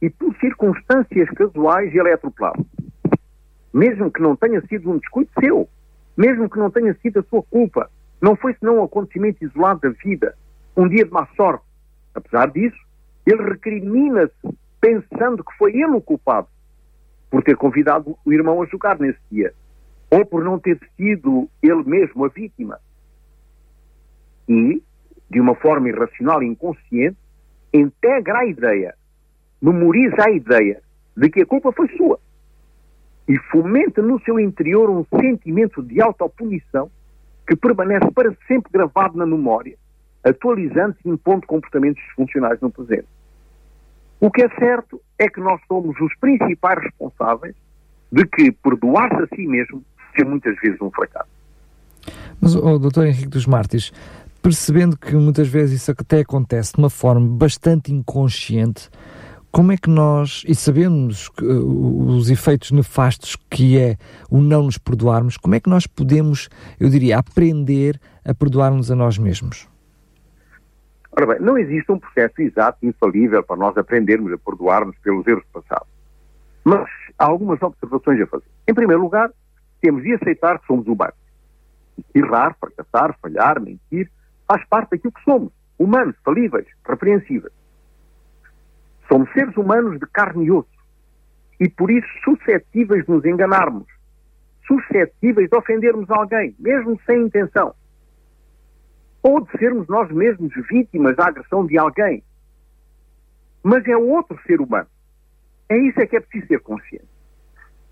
e, 0.00 0.10
por 0.10 0.34
circunstâncias 0.36 1.28
casuais, 1.30 1.94
ele 1.94 2.08
é 2.08 2.14
atropelado. 2.14 2.66
Mesmo 3.72 4.10
que 4.10 4.20
não 4.20 4.36
tenha 4.36 4.60
sido 4.66 4.90
um 4.90 4.98
descuido 4.98 5.30
seu, 5.40 5.68
mesmo 6.16 6.48
que 6.48 6.58
não 6.58 6.70
tenha 6.70 6.94
sido 7.02 7.20
a 7.20 7.22
sua 7.24 7.42
culpa, 7.42 7.90
não 8.20 8.34
foi 8.36 8.54
senão 8.54 8.78
um 8.78 8.84
acontecimento 8.84 9.44
isolado 9.44 9.80
da 9.80 9.90
vida. 9.90 10.36
um 10.76 10.88
dia 10.88 11.04
de 11.04 11.10
má 11.10 11.26
sorte. 11.36 11.64
Apesar 12.14 12.50
disso, 12.50 12.76
ele 13.26 13.42
recrimina-se 13.42 14.56
pensando 14.80 15.42
que 15.42 15.56
foi 15.56 15.72
ele 15.72 15.92
o 15.92 16.00
culpado 16.00 16.48
por 17.30 17.42
ter 17.42 17.56
convidado 17.56 18.16
o 18.24 18.32
irmão 18.32 18.62
a 18.62 18.66
jogar 18.66 18.98
nesse 18.98 19.18
dia, 19.30 19.52
ou 20.10 20.24
por 20.24 20.44
não 20.44 20.58
ter 20.58 20.78
sido 20.96 21.48
ele 21.62 21.82
mesmo 21.84 22.24
a 22.24 22.28
vítima. 22.28 22.78
E, 24.48 24.82
de 25.30 25.40
uma 25.40 25.54
forma 25.54 25.88
irracional 25.88 26.42
e 26.42 26.46
inconsciente, 26.46 27.16
integra 27.72 28.38
a 28.38 28.46
ideia, 28.46 28.94
memoriza 29.60 30.24
a 30.24 30.30
ideia 30.30 30.80
de 31.16 31.30
que 31.30 31.42
a 31.42 31.46
culpa 31.46 31.72
foi 31.72 31.88
sua 31.96 32.18
e 33.28 33.36
fomenta 33.50 34.00
no 34.00 34.20
seu 34.20 34.38
interior 34.38 34.88
um 34.88 35.04
sentimento 35.20 35.82
de 35.82 36.00
autopunição 36.00 36.90
que 37.46 37.56
permanece 37.56 38.10
para 38.12 38.34
sempre 38.46 38.70
gravado 38.72 39.16
na 39.16 39.26
memória, 39.26 39.76
atualizando-se 40.24 41.00
e 41.04 41.10
impondo 41.10 41.46
comportamentos 41.46 42.02
disfuncionais 42.04 42.60
no 42.60 42.70
presente. 42.70 43.06
O 44.20 44.30
que 44.30 44.42
é 44.42 44.48
certo 44.56 45.00
é 45.18 45.28
que 45.28 45.40
nós 45.40 45.60
somos 45.68 45.98
os 46.00 46.14
principais 46.16 46.82
responsáveis 46.82 47.54
de 48.10 48.24
que 48.26 48.52
perdoar-se 48.52 49.22
a 49.22 49.36
si 49.36 49.46
mesmo 49.46 49.82
seja 50.14 50.28
muitas 50.28 50.56
vezes 50.60 50.80
um 50.80 50.90
fracasso. 50.90 51.28
Mas, 52.40 52.54
oh, 52.54 52.78
doutor 52.78 53.06
Henrique 53.06 53.28
dos 53.28 53.46
Martins, 53.46 53.92
percebendo 54.46 54.96
que 54.96 55.12
muitas 55.16 55.48
vezes 55.48 55.82
isso 55.82 55.90
até 55.90 56.20
acontece 56.20 56.74
de 56.74 56.78
uma 56.78 56.88
forma 56.88 57.36
bastante 57.36 57.92
inconsciente, 57.92 58.88
como 59.50 59.72
é 59.72 59.76
que 59.76 59.90
nós, 59.90 60.44
e 60.46 60.54
sabemos 60.54 61.28
que, 61.30 61.44
uh, 61.44 62.06
os 62.10 62.30
efeitos 62.30 62.70
nefastos 62.70 63.34
que 63.50 63.76
é 63.76 63.96
o 64.30 64.40
não 64.40 64.62
nos 64.62 64.78
perdoarmos, 64.78 65.36
como 65.36 65.56
é 65.56 65.58
que 65.58 65.68
nós 65.68 65.88
podemos, 65.88 66.48
eu 66.78 66.88
diria, 66.88 67.18
aprender 67.18 68.00
a 68.24 68.32
perdoar-nos 68.32 68.88
a 68.88 68.94
nós 68.94 69.18
mesmos? 69.18 69.68
Ora 71.10 71.26
bem, 71.26 71.40
não 71.40 71.58
existe 71.58 71.90
um 71.90 71.98
processo 71.98 72.40
exato, 72.40 72.78
infalível, 72.86 73.42
para 73.42 73.56
nós 73.56 73.76
aprendermos 73.76 74.32
a 74.32 74.38
perdoar-nos 74.38 74.96
pelos 74.98 75.26
erros 75.26 75.44
passados. 75.52 75.88
Mas 76.62 76.88
há 77.18 77.24
algumas 77.24 77.60
observações 77.60 78.20
a 78.20 78.28
fazer. 78.28 78.46
Em 78.68 78.74
primeiro 78.74 79.02
lugar, 79.02 79.28
temos 79.80 80.04
de 80.04 80.14
aceitar 80.14 80.60
que 80.60 80.68
somos 80.68 80.86
humanos. 80.86 81.16
Errar, 82.14 82.56
fracassar, 82.60 83.18
falhar, 83.20 83.60
mentir, 83.60 84.08
faz 84.46 84.64
parte 84.68 84.90
daquilo 84.90 85.12
que 85.12 85.22
somos. 85.24 85.52
Humanos, 85.78 86.16
falíveis, 86.24 86.66
repreensíveis. 86.86 87.52
Somos 89.08 89.30
seres 89.32 89.56
humanos 89.56 89.98
de 89.98 90.06
carne 90.06 90.46
e 90.46 90.50
osso. 90.50 90.68
E 91.60 91.68
por 91.68 91.90
isso 91.90 92.08
suscetíveis 92.24 93.04
de 93.04 93.10
nos 93.12 93.24
enganarmos. 93.24 93.86
Suscetíveis 94.66 95.48
de 95.48 95.56
ofendermos 95.56 96.10
alguém, 96.10 96.54
mesmo 96.58 97.00
sem 97.06 97.22
intenção 97.22 97.74
ou 99.26 99.40
de 99.40 99.50
sermos 99.58 99.88
nós 99.88 100.08
mesmos 100.12 100.52
vítimas 100.70 101.16
da 101.16 101.26
agressão 101.26 101.66
de 101.66 101.76
alguém. 101.76 102.22
Mas 103.60 103.84
é 103.88 103.96
outro 103.96 104.40
ser 104.46 104.60
humano. 104.60 104.86
É 105.68 105.76
isso 105.76 106.00
é 106.00 106.06
que 106.06 106.16
é 106.16 106.20
preciso 106.20 106.46
ser 106.46 106.60
consciente. 106.60 107.08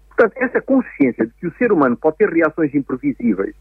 Portanto, 0.07 0.33
essa 0.37 0.63
consciência 0.63 1.27
de 1.27 1.33
que 1.33 1.49
o 1.49 1.55
ser 1.57 1.73
humano 1.73 1.97
pode 1.97 2.19
ter 2.19 2.29
reações 2.33 2.73
imprevisíveis 2.73 3.57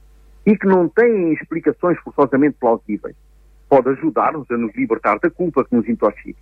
e 0.46 0.58
que 0.58 0.68
não 0.68 0.90
têm 0.90 1.34
explicações 1.34 1.98
forçosamente 2.00 2.58
plausíveis, 2.60 3.16
pode 3.70 3.90
ajudar-nos 3.90 4.50
a 4.52 4.58
nos 4.58 4.76
libertar 4.76 5.20
da 5.20 5.30
culpa 5.30 5.64
que 5.66 5.76
nos 5.76 5.88
intoxica. 5.88 6.40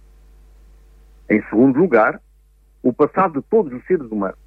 Em 1.29 1.41
segundo 1.43 1.79
lugar, 1.79 2.19
o 2.83 2.91
passado 2.91 3.39
de 3.39 3.47
todos 3.47 3.71
os 3.71 3.85
seres 3.85 4.09
humanos, 4.11 4.39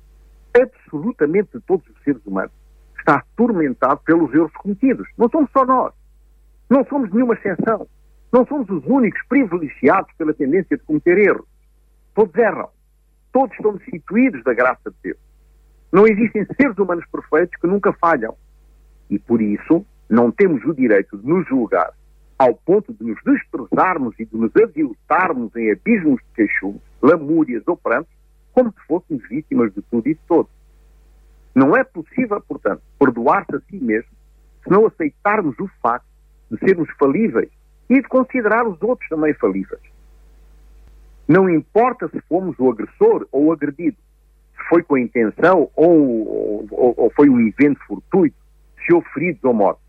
absolutamente 0.55 1.51
de 1.55 1.61
todos 1.61 1.87
os 1.89 2.03
seres 2.03 2.21
humanos, 2.27 2.53
está 2.99 3.17
atormentado 3.17 4.01
pelos 4.05 4.33
erros 4.35 4.53
cometidos. 4.53 5.09
Não 5.17 5.29
somos 5.29 5.51
só 5.53 5.65
nós. 5.65 5.93
Não 6.69 6.85
somos 6.87 7.13
nenhuma 7.13 7.35
exceção. 7.35 7.87
Não 8.33 8.47
somos 8.47 8.69
os 8.69 8.85
únicos 8.87 9.21
privilegiados 9.29 10.13
pela 10.17 10.35
tendência 10.35 10.77
de 10.77 10.83
cometer 10.83 11.19
erros. 11.19 11.47
Todos 12.15 12.35
erram. 12.35 12.69
Todos 13.33 13.55
estão 13.57 13.77
destituídos 13.77 14.43
da 14.45 14.55
graça 14.55 14.91
de 14.91 14.97
Deus. 15.03 15.19
Não 15.93 16.07
existem 16.07 16.47
seres 16.57 16.77
humanos 16.77 17.05
perfeitos 17.13 17.57
que 17.61 17.67
nunca 17.67 17.93
falham. 17.93 18.37
E 19.11 19.19
por 19.19 19.41
isso 19.41 19.85
não 20.09 20.31
temos 20.31 20.65
o 20.65 20.75
direito 20.75 21.19
de 21.19 21.27
nos 21.27 21.47
julgar 21.47 21.93
ao 22.39 22.55
ponto 22.55 22.93
de 22.93 23.05
nos 23.05 23.19
desprezarmos 23.25 24.15
e 24.19 24.25
de 24.25 24.37
nos 24.37 24.51
aviltarmos 24.57 25.55
em 25.57 25.71
abismos 25.71 26.21
de 26.21 26.29
queixumes, 26.35 26.81
lamúrias 27.01 27.63
ou 27.67 27.77
prantos, 27.77 28.13
como 28.53 28.71
se 28.71 28.87
fôssemos 28.87 29.27
vítimas 29.29 29.73
de 29.73 29.83
tudo 29.83 30.09
e 30.09 30.15
de 30.15 30.21
todos. 30.27 30.51
Não 31.55 31.77
é 31.77 31.85
possível, 31.85 32.41
portanto, 32.41 32.83
perdoar-se 32.99 33.55
a 33.55 33.61
si 33.61 33.77
mesmo 33.77 34.11
se 34.63 34.71
não 34.71 34.87
aceitarmos 34.87 35.59
o 35.59 35.69
facto 35.81 36.07
de 36.51 36.59
sermos 36.59 36.89
falíveis 36.99 37.51
e 37.89 38.01
de 38.01 38.09
considerar 38.09 38.67
os 38.67 38.81
outros 38.83 39.09
também 39.09 39.35
falíveis. 39.35 39.83
Não 41.29 41.49
importa 41.49 42.09
se 42.09 42.21
fomos 42.29 42.59
o 42.59 42.71
agressor 42.71 43.27
ou 43.31 43.47
o 43.47 43.53
agredido, 43.53 43.97
se 44.57 44.69
foi 44.69 44.83
com 44.83 44.99
intenção 44.99 45.71
ou, 45.77 46.69
ou, 46.71 46.95
ou 46.97 47.13
foi 47.15 47.29
um 47.29 47.41
evento 47.41 47.81
fortuito, 47.87 48.37
feridos 49.13 49.43
ou 49.45 49.55
mortos. 49.55 49.85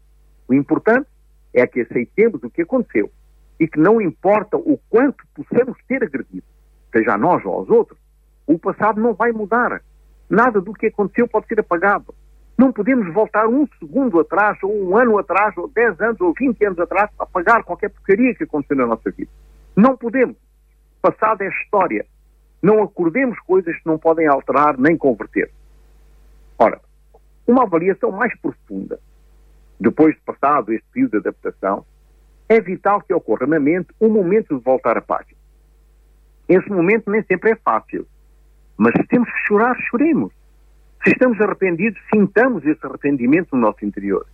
O 0.47 0.53
importante 0.53 1.08
é 1.53 1.65
que 1.65 1.81
aceitemos 1.81 2.43
o 2.43 2.49
que 2.49 2.62
aconteceu 2.62 3.12
e 3.60 3.67
que 3.67 3.79
não 3.79 4.01
importa 4.01 4.58
o 4.58 4.77
quanto 4.89 5.23
possamos 5.34 5.77
ter 5.88 6.03
agredido, 6.03 6.45
seja 6.91 7.13
a 7.13 7.17
nós 7.17 7.43
ou 7.45 7.53
aos 7.53 7.69
outros, 7.69 7.99
o 8.45 8.60
passado 8.60 9.01
não 9.01 9.13
vai 9.13 9.31
mudar. 9.31 9.81
Nada 10.29 10.60
do 10.60 10.73
que 10.73 10.88
aconteceu 10.88 11.27
pode 11.27 11.47
ser 11.47 11.60
apagado. 11.60 12.13
Não 12.58 12.71
podemos 12.71 13.13
voltar 13.13 13.47
um 13.47 13.67
segundo 13.79 14.19
atrás, 14.19 14.58
ou 14.63 14.89
um 14.89 14.97
ano 14.97 15.17
atrás, 15.17 15.55
ou 15.58 15.67
dez 15.67 15.99
anos, 15.99 16.21
ou 16.21 16.34
vinte 16.34 16.63
anos 16.65 16.79
atrás, 16.79 17.10
para 17.17 17.25
pagar 17.25 17.63
qualquer 17.63 17.89
porcaria 17.89 18.34
que 18.34 18.43
aconteceu 18.43 18.77
na 18.77 18.88
nossa 18.88 19.12
vida. 19.12 19.29
Não 19.75 19.97
podemos. 19.97 20.38
Passado 21.01 21.41
é 21.41 21.49
história. 21.49 22.05
Não 22.62 22.81
acordemos 22.81 23.38
coisas 23.41 23.75
que 23.75 23.86
não 23.86 23.97
podem 23.97 24.25
alterar 24.27 24.77
nem 24.77 24.97
converter. 24.97 25.51
Ora, 26.58 26.79
uma 27.47 27.63
avaliação 27.63 28.12
mais 28.12 28.38
profunda, 28.39 28.99
depois 29.79 30.15
de 30.15 30.21
passado 30.21 30.73
este 30.73 30.86
período 30.91 31.12
de 31.12 31.17
adaptação, 31.17 31.86
é 32.47 32.62
vital 32.62 33.01
que 33.01 33.13
ocorra 33.13 33.47
na 33.47 33.60
mente 33.60 33.89
um 33.99 34.10
momento 34.10 34.58
de 34.58 34.63
voltar 34.63 34.97
à 34.97 35.01
página. 35.01 35.38
Esse 36.47 36.69
momento 36.69 37.10
nem 37.10 37.23
sempre 37.23 37.51
é 37.51 37.55
fácil, 37.55 38.05
mas 38.77 38.93
se 38.93 39.08
temos 39.08 39.31
que 39.31 39.47
chorar, 39.47 39.75
choremos. 39.89 40.31
Se 41.03 41.12
estamos 41.12 41.39
arrependidos, 41.41 41.99
sintamos 42.13 42.65
esse 42.65 42.86
arrependimento 42.86 43.55
no 43.55 43.62
nosso 43.62 43.84
interior. 43.86 44.25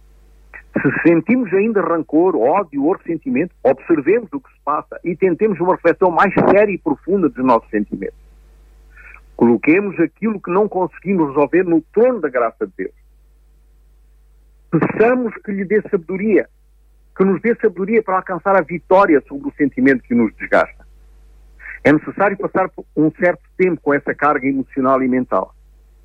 Se 0.74 1.10
sentimos 1.10 1.54
ainda 1.54 1.82
rancor, 1.82 2.36
ódio 2.36 2.86
ou 2.86 2.94
ressentimento, 2.94 3.54
observemos 3.62 4.30
o 4.32 4.40
que 4.40 4.50
se 4.50 4.60
passa 4.64 5.00
e 5.04 5.16
tentemos 5.16 5.60
uma 5.60 5.76
reflexão 5.76 6.10
mais 6.10 6.34
séria 6.34 6.74
e 6.74 6.78
profunda 6.78 7.28
dos 7.28 7.44
nossos 7.44 7.70
sentimentos. 7.70 8.18
Coloquemos 9.36 10.00
aquilo 10.00 10.40
que 10.40 10.52
não 10.52 10.70
conseguimos 10.70 11.30
resolver 11.30 11.64
no 11.64 11.82
trono 11.94 12.22
da 12.22 12.30
graça 12.30 12.66
de 12.66 12.74
Deus. 12.78 13.01
Peçamos 14.72 15.34
que 15.44 15.52
lhe 15.52 15.66
dê 15.66 15.82
sabedoria, 15.82 16.48
que 17.18 17.26
nos 17.26 17.42
dê 17.42 17.54
sabedoria 17.56 18.02
para 18.02 18.16
alcançar 18.16 18.56
a 18.56 18.62
vitória 18.62 19.22
sobre 19.28 19.50
o 19.50 19.54
sentimento 19.58 20.02
que 20.04 20.16
nos 20.16 20.34
desgasta. 20.38 20.88
É 21.84 21.92
necessário 21.92 22.38
passar 22.38 22.72
um 22.96 23.12
certo 23.12 23.44
tempo 23.58 23.82
com 23.82 23.94
essa 23.94 24.16
carga 24.16 24.48
emocional 24.48 25.04
e 25.04 25.10
mental. 25.10 25.54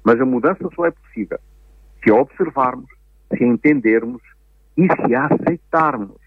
Mas 0.02 0.20
a 0.20 0.24
mudança 0.24 0.68
só 0.74 0.86
é 0.86 0.90
possível 0.90 1.38
se 2.02 2.10
a 2.10 2.14
observarmos, 2.14 2.90
se 3.36 3.44
a 3.44 3.46
entendermos 3.46 4.22
e 4.76 4.86
se 4.86 5.14
a 5.14 5.26
aceitarmos. 5.26 6.20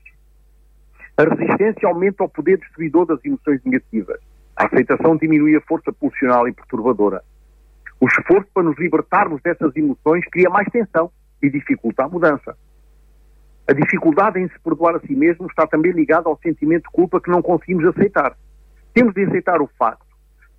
A 1.17 1.23
resistência 1.23 1.89
aumenta 1.89 2.23
o 2.23 2.29
poder 2.29 2.57
destruidor 2.57 3.05
das 3.05 3.23
emoções 3.25 3.61
negativas. 3.65 4.19
A 4.55 4.65
aceitação 4.65 5.17
diminui 5.17 5.57
a 5.57 5.61
força 5.61 5.91
pulsional 5.91 6.47
e 6.47 6.53
perturbadora. 6.53 7.21
O 7.99 8.07
esforço 8.07 8.47
para 8.53 8.63
nos 8.63 8.77
libertarmos 8.77 9.41
dessas 9.41 9.75
emoções 9.75 10.23
cria 10.31 10.49
mais 10.49 10.67
tensão 10.69 11.11
e 11.41 11.49
dificulta 11.49 12.03
a 12.03 12.09
mudança. 12.09 12.55
A 13.67 13.73
dificuldade 13.73 14.39
em 14.39 14.47
se 14.47 14.59
perdoar 14.59 14.95
a 14.95 14.99
si 14.99 15.15
mesmo 15.15 15.45
está 15.47 15.67
também 15.67 15.91
ligada 15.91 16.27
ao 16.27 16.39
sentimento 16.39 16.83
de 16.83 16.91
culpa 16.91 17.21
que 17.21 17.29
não 17.29 17.41
conseguimos 17.41 17.85
aceitar. 17.85 18.35
Temos 18.93 19.13
de 19.13 19.23
aceitar 19.23 19.61
o 19.61 19.69
facto 19.77 20.09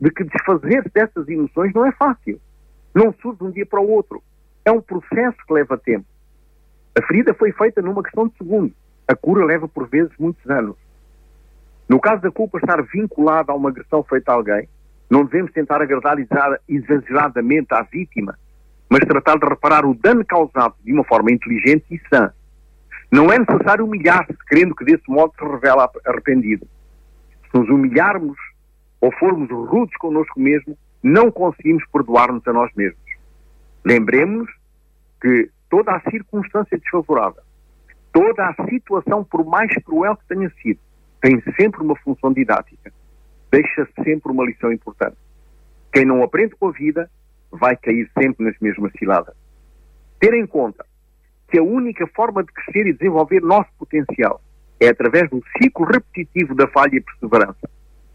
de 0.00 0.10
que 0.10 0.24
desfazer-se 0.24 0.88
dessas 0.90 1.28
emoções 1.28 1.74
não 1.74 1.84
é 1.84 1.92
fácil. 1.92 2.40
Não 2.94 3.12
surge 3.20 3.38
de 3.38 3.44
um 3.44 3.50
dia 3.50 3.66
para 3.66 3.80
o 3.80 3.90
outro. 3.90 4.22
É 4.64 4.70
um 4.70 4.80
processo 4.80 5.36
que 5.46 5.52
leva 5.52 5.76
tempo. 5.76 6.06
A 6.98 7.06
ferida 7.06 7.34
foi 7.34 7.52
feita 7.52 7.82
numa 7.82 8.02
questão 8.02 8.28
de 8.28 8.36
segundos. 8.36 8.76
A 9.06 9.14
cura 9.14 9.44
leva, 9.44 9.68
por 9.68 9.88
vezes, 9.88 10.12
muitos 10.18 10.48
anos. 10.48 10.76
No 11.88 12.00
caso 12.00 12.22
da 12.22 12.30
culpa 12.30 12.58
estar 12.58 12.80
vinculada 12.82 13.52
a 13.52 13.54
uma 13.54 13.70
agressão 13.70 14.02
feita 14.04 14.30
a 14.30 14.34
alguém, 14.36 14.68
não 15.10 15.24
devemos 15.24 15.52
tentar 15.52 15.82
agradar 15.82 16.16
exageradamente 16.68 17.74
à 17.74 17.82
vítima, 17.82 18.38
mas 18.90 19.00
tratar 19.07 19.38
de 19.38 19.46
reparar 19.46 19.87
o 19.87 19.94
dano 19.94 20.24
causado 20.24 20.74
de 20.85 20.92
uma 20.92 21.05
forma 21.05 21.31
inteligente 21.31 21.85
e 21.90 22.00
sã. 22.09 22.33
Não 23.11 23.33
é 23.33 23.38
necessário 23.38 23.85
humilhar-se, 23.85 24.37
querendo 24.48 24.74
que 24.74 24.85
desse 24.85 25.09
modo 25.09 25.33
se 25.38 25.44
revele 25.44 25.88
arrependido. 26.05 26.66
Se 27.50 27.59
nos 27.59 27.68
humilharmos 27.68 28.37
ou 29.00 29.12
formos 29.12 29.48
rudes 29.48 29.96
connosco 29.96 30.38
mesmo, 30.40 30.76
não 31.03 31.31
conseguimos 31.31 31.85
perdoar-nos 31.92 32.46
a 32.46 32.53
nós 32.53 32.70
mesmos. 32.74 33.00
Lembremos-nos 33.85 34.50
que 35.20 35.50
toda 35.68 35.92
a 35.92 36.11
circunstância 36.11 36.76
desfavorável, 36.76 37.42
toda 38.12 38.48
a 38.48 38.68
situação, 38.68 39.24
por 39.24 39.44
mais 39.44 39.72
cruel 39.85 40.16
que 40.16 40.35
tenha 40.35 40.50
sido, 40.62 40.81
tem 41.20 41.40
sempre 41.59 41.83
uma 41.83 41.96
função 41.96 42.33
didática, 42.33 42.92
deixa 43.50 43.88
sempre 44.05 44.33
uma 44.33 44.44
lição 44.44 44.72
importante. 44.72 45.16
Quem 45.92 46.05
não 46.05 46.22
aprende 46.22 46.55
com 46.57 46.68
a 46.68 46.72
vida 46.72 47.11
vai 47.52 47.76
cair 47.76 48.10
sempre 48.18 48.44
nas 48.44 48.58
mesmas 48.60 48.92
ciladas. 48.98 49.34
Ter 50.18 50.34
em 50.34 50.46
conta 50.46 50.84
que 51.48 51.58
a 51.58 51.62
única 51.62 52.06
forma 52.08 52.44
de 52.44 52.52
crescer 52.52 52.86
e 52.86 52.92
desenvolver 52.92 53.40
nosso 53.40 53.70
potencial 53.78 54.40
é 54.78 54.88
através 54.88 55.28
do 55.28 55.42
ciclo 55.58 55.84
repetitivo 55.84 56.54
da 56.54 56.66
falha 56.68 56.96
e 56.96 57.00
perseverança. 57.00 57.68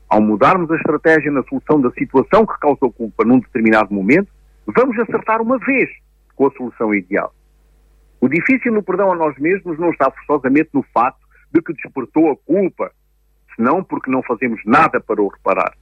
Ao 0.10 0.22
mudarmos 0.22 0.72
a 0.72 0.76
estratégia 0.76 1.32
na 1.32 1.44
solução 1.44 1.82
da 1.82 1.92
situação 1.92 2.46
que 2.46 2.60
causou 2.60 2.92
culpa 2.92 3.26
num 3.26 3.40
determinado 3.40 3.94
momento, 3.94 4.32
vamos 4.66 4.98
acertar 5.00 5.42
uma 5.42 5.58
vez 5.60 5.90
com 6.36 6.48
a 6.48 6.52
solução 6.52 6.94
ideal. 6.94 7.34
O 8.22 8.28
difícil 8.28 8.72
no 8.72 8.84
perdão 8.84 9.12
a 9.12 9.16
nós 9.16 9.38
mesmos 9.38 9.78
não 9.78 9.92
está 9.92 10.10
forçosamente 10.10 10.70
no 10.74 10.84
facto 10.94 11.20
de 11.52 11.62
que 11.62 11.74
despertou 11.74 12.32
a 12.32 12.38
culpa, 12.38 12.92
senão 13.56 13.84
porque 13.84 14.10
não 14.10 14.24
fazemos 14.24 14.62
nada 14.66 15.00
para 15.00 15.22
o 15.22 15.28
reparar. 15.28 15.74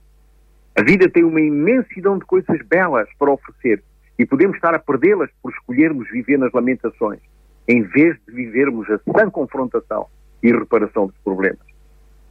A 0.75 0.81
vida 0.81 1.09
tem 1.09 1.23
uma 1.23 1.39
imensidão 1.39 2.17
de 2.17 2.25
coisas 2.25 2.59
belas 2.67 3.07
para 3.19 3.31
oferecer 3.31 3.83
e 4.17 4.25
podemos 4.25 4.55
estar 4.55 4.73
a 4.73 4.79
perdê-las 4.79 5.29
por 5.41 5.51
escolhermos 5.51 6.09
viver 6.09 6.37
nas 6.37 6.51
lamentações, 6.51 7.19
em 7.67 7.83
vez 7.83 8.17
de 8.27 8.33
vivermos 8.33 8.89
a 8.89 8.99
sã 9.11 9.29
confrontação 9.29 10.07
e 10.41 10.51
reparação 10.51 11.07
dos 11.07 11.17
problemas. 11.23 11.65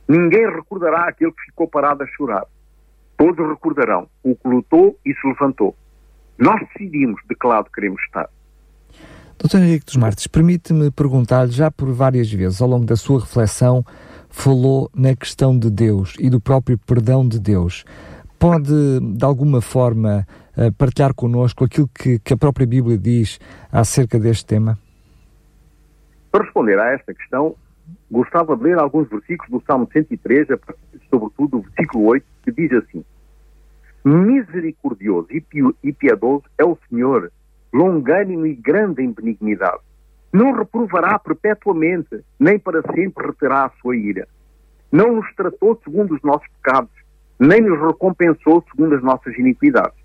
Ninguém 0.09 0.51
recordará 0.51 1.09
aquele 1.09 1.33
que 1.33 1.43
ficou 1.47 1.69
parado 1.69 2.03
a 2.03 2.07
chorar. 2.09 2.45
Todos 3.17 3.49
recordarão 3.49 4.09
o 4.23 4.35
que 4.35 4.49
lutou 4.49 4.99
e 5.07 5.15
se 5.15 5.27
levantou. 5.27 5.77
Nós 6.37 6.61
decidimos 6.69 7.21
de 7.29 7.37
que 7.37 7.47
lado 7.47 7.71
queremos 7.73 8.03
estar. 8.03 8.29
Dr. 9.39 9.59
Henrique 9.59 9.87
dos 9.87 9.97
Martins, 9.97 10.27
permite-me 10.27 10.91
perguntar-lhe, 10.91 11.53
já 11.53 11.71
por 11.71 11.93
várias 11.93 12.31
vezes 12.33 12.61
ao 12.61 12.69
longo 12.69 12.85
da 12.85 12.97
sua 12.97 13.21
reflexão, 13.21 13.85
falou 14.29 14.91
na 14.95 15.15
questão 15.15 15.57
de 15.59 15.71
Deus 15.71 16.15
e 16.19 16.29
do 16.29 16.41
próprio 16.41 16.79
perdão 16.79 17.27
de 17.27 17.41
Deus. 17.41 17.85
Pode, 18.43 18.99
de 18.99 19.25
alguma 19.25 19.61
forma, 19.61 20.27
eh, 20.57 20.73
partilhar 20.77 21.15
connosco 21.15 21.63
aquilo 21.65 21.87
que, 21.87 22.19
que 22.19 22.35
a 22.35 22.37
própria 22.37 22.67
Bíblia 22.67 22.99
diz 22.99 23.39
acerca 23.71 24.19
deste 24.19 24.45
tema? 24.45 24.77
Para 26.29 26.43
responder 26.43 26.77
a 26.77 26.91
esta 26.91 27.15
questão, 27.15 27.55
gostava 28.11 28.57
de 28.57 28.65
ler 28.65 28.81
alguns 28.81 29.09
versículos 29.09 29.49
do 29.49 29.65
Salmo 29.65 29.89
103, 29.93 30.49
sobretudo 31.09 31.59
o 31.59 31.61
versículo 31.61 32.07
8, 32.07 32.27
que 32.43 32.51
diz 32.51 32.73
assim: 32.73 33.05
Misericordioso 34.05 35.29
e 35.31 35.93
piedoso 35.93 36.43
é 36.59 36.65
o 36.65 36.77
Senhor, 36.89 37.31
longânimo 37.73 38.45
e 38.45 38.57
grande 38.57 39.05
em 39.05 39.13
benignidade. 39.13 39.83
Não 40.33 40.51
reprovará 40.51 41.17
perpetuamente, 41.17 42.25
nem 42.41 42.59
para 42.59 42.83
sempre 42.93 43.25
reterá 43.25 43.67
a 43.67 43.73
sua 43.81 43.95
ira. 43.95 44.27
Não 44.91 45.15
nos 45.15 45.33
tratou 45.37 45.81
segundo 45.85 46.17
os 46.17 46.23
nossos 46.23 46.49
pecados, 46.61 47.02
nem 47.43 47.61
nos 47.61 47.81
recompensou 47.81 48.65
segundo 48.71 48.95
as 48.95 49.03
nossas 49.03 49.37
iniquidades. 49.37 49.99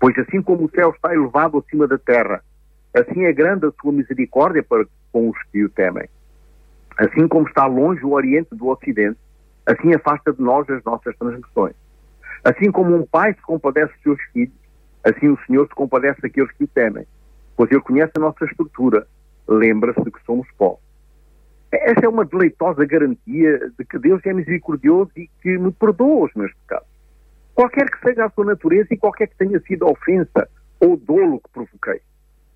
Pois 0.00 0.18
assim 0.18 0.42
como 0.42 0.64
o 0.64 0.70
céu 0.70 0.90
está 0.90 1.14
elevado 1.14 1.58
acima 1.58 1.86
da 1.86 1.96
terra, 1.96 2.42
assim 2.92 3.24
é 3.24 3.32
grande 3.32 3.66
a 3.66 3.72
sua 3.80 3.92
misericórdia 3.92 4.64
para 4.64 4.84
com 5.12 5.30
os 5.30 5.38
que 5.52 5.62
o 5.62 5.68
temem. 5.68 6.08
Assim 6.98 7.28
como 7.28 7.46
está 7.46 7.66
longe 7.66 8.04
o 8.04 8.10
Oriente 8.10 8.48
do 8.56 8.66
Ocidente, 8.66 9.16
assim 9.64 9.94
afasta 9.94 10.32
de 10.32 10.42
nós 10.42 10.68
as 10.68 10.82
nossas 10.82 11.16
transgressões. 11.16 11.76
Assim 12.42 12.72
como 12.72 12.96
um 12.96 13.06
pai 13.06 13.32
se 13.32 13.42
compadece 13.42 13.92
dos 13.92 14.02
seus 14.02 14.20
filhos, 14.32 14.54
assim 15.04 15.28
o 15.28 15.38
Senhor 15.46 15.68
se 15.68 15.74
compadece 15.76 16.20
daqueles 16.20 16.50
que 16.50 16.64
o 16.64 16.68
temem. 16.68 17.06
Pois 17.56 17.70
Ele 17.70 17.80
conhece 17.80 18.10
a 18.16 18.20
nossa 18.20 18.44
estrutura, 18.44 19.06
lembra-se 19.46 20.02
de 20.02 20.10
que 20.10 20.24
somos 20.24 20.48
pó. 20.58 20.80
Essa 21.72 22.04
é 22.04 22.08
uma 22.08 22.26
deleitosa 22.26 22.84
garantia 22.84 23.72
de 23.78 23.84
que 23.86 23.98
Deus 23.98 24.20
é 24.26 24.34
misericordioso 24.34 25.10
e 25.16 25.26
que 25.40 25.56
me 25.56 25.72
perdoa 25.72 26.26
os 26.26 26.34
meus 26.34 26.52
pecados. 26.52 26.86
Qualquer 27.54 27.90
que 27.90 27.98
seja 28.00 28.26
a 28.26 28.30
sua 28.30 28.44
natureza 28.44 28.88
e 28.92 28.96
qualquer 28.98 29.28
que 29.28 29.36
tenha 29.36 29.58
sido 29.60 29.86
a 29.86 29.90
ofensa 29.90 30.48
ou 30.78 30.98
dolo 30.98 31.40
que 31.40 31.50
provoquei. 31.50 32.00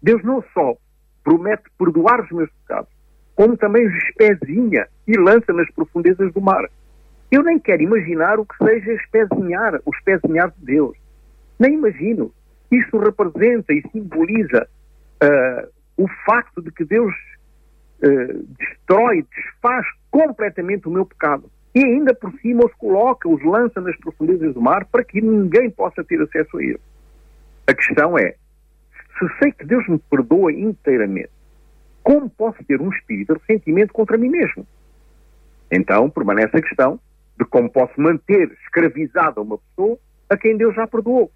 Deus 0.03 0.23
não 0.23 0.45
só 0.53 0.77
promete 1.25 1.65
perdoar 1.79 2.25
os 2.25 2.31
meus 2.31 2.51
pecados, 2.51 2.91
como 3.35 3.57
também 3.57 3.87
os 3.87 3.95
espezinha 4.05 4.87
e 5.07 5.17
lança 5.19 5.53
nas 5.53 5.71
profundezas 5.71 6.33
do 6.35 6.41
mar. 6.41 6.69
Eu 7.31 7.43
nem 7.43 7.59
quero 7.59 7.83
imaginar 7.83 8.39
o 8.39 8.45
que 8.45 8.57
seja 8.63 8.93
espezinhar, 8.93 9.81
o 9.85 9.91
espezinhar 9.95 10.51
de 10.51 10.65
Deus. 10.65 10.97
Nem 11.59 11.75
imagino. 11.75 12.33
Isto 12.71 12.99
representa 12.99 13.73
e 13.73 13.83
simboliza 13.91 14.69
uh, 15.23 15.69
o 15.97 16.07
facto 16.25 16.61
de 16.61 16.71
que 16.71 16.85
Deus 16.85 17.15
uh, 18.03 18.47
destrói, 18.59 19.25
desfaz 19.35 19.87
completamente 20.11 20.89
o 20.89 20.91
meu 20.91 21.07
pecado. 21.07 21.51
E 21.75 21.85
ainda 21.85 22.15
por 22.15 22.33
cima 22.41 22.65
os 22.65 22.75
coloca, 22.75 23.29
os 23.29 23.43
lança 23.45 23.81
nas 23.81 23.97
profundezas 23.97 24.55
do 24.55 24.61
mar 24.63 24.87
para 24.87 25.05
que 25.05 25.21
ninguém 25.21 25.71
possa 25.71 26.03
ter 26.03 26.21
acesso 26.23 26.57
a 26.57 26.63
ele. 26.63 26.81
A 27.67 27.75
questão 27.75 28.17
é, 28.17 28.35
se 29.19 29.39
sei 29.39 29.53
que 29.53 29.65
Deus 29.65 29.87
me 29.89 29.99
perdoa 29.99 30.53
inteiramente, 30.53 31.31
como 32.03 32.31
posso 32.31 32.63
ter 32.65 32.81
um 32.81 32.91
espírito 32.91 33.35
de 33.35 33.41
ressentimento 33.41 33.93
contra 33.93 34.17
mim 34.17 34.29
mesmo? 34.29 34.67
Então 35.71 36.09
permanece 36.09 36.57
a 36.57 36.63
questão 36.63 37.01
de 37.39 37.45
como 37.45 37.69
posso 37.69 38.01
manter 38.01 38.51
escravizada 38.63 39.41
uma 39.41 39.59
pessoa 39.59 39.99
a 40.31 40.37
quem 40.37 40.57
Deus 40.57 40.75
já 40.75 40.87
perdoou, 40.87 41.31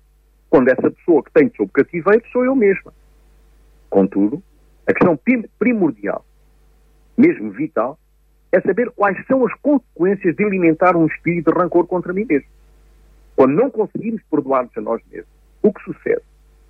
quando 0.49 0.69
essa 0.69 0.91
pessoa 0.91 1.23
que 1.23 1.33
tenho 1.33 1.53
sob 1.57 1.71
cativeiro 1.73 2.25
sou 2.33 2.45
eu 2.45 2.55
mesma. 2.55 2.93
Contudo, 3.89 4.43
a 4.87 4.93
questão 4.93 5.19
primordial, 5.59 6.25
mesmo 7.17 7.51
vital, 7.51 7.99
é 8.53 8.61
saber 8.61 8.91
quais 8.91 9.17
são 9.27 9.47
as 9.47 9.55
consequências 9.61 10.35
de 10.35 10.45
alimentar 10.45 10.97
um 10.97 11.07
espírito 11.07 11.53
de 11.53 11.59
rancor 11.59 11.87
contra 11.87 12.13
mim 12.13 12.25
mesmo. 12.29 12.49
Quando 13.37 13.55
não 13.55 13.71
conseguimos 13.71 14.21
perdoar-nos 14.31 14.77
a 14.77 14.81
nós 14.81 15.01
mesmos, 15.11 15.31
o 15.63 15.73
que 15.73 15.83
sucede 15.85 16.23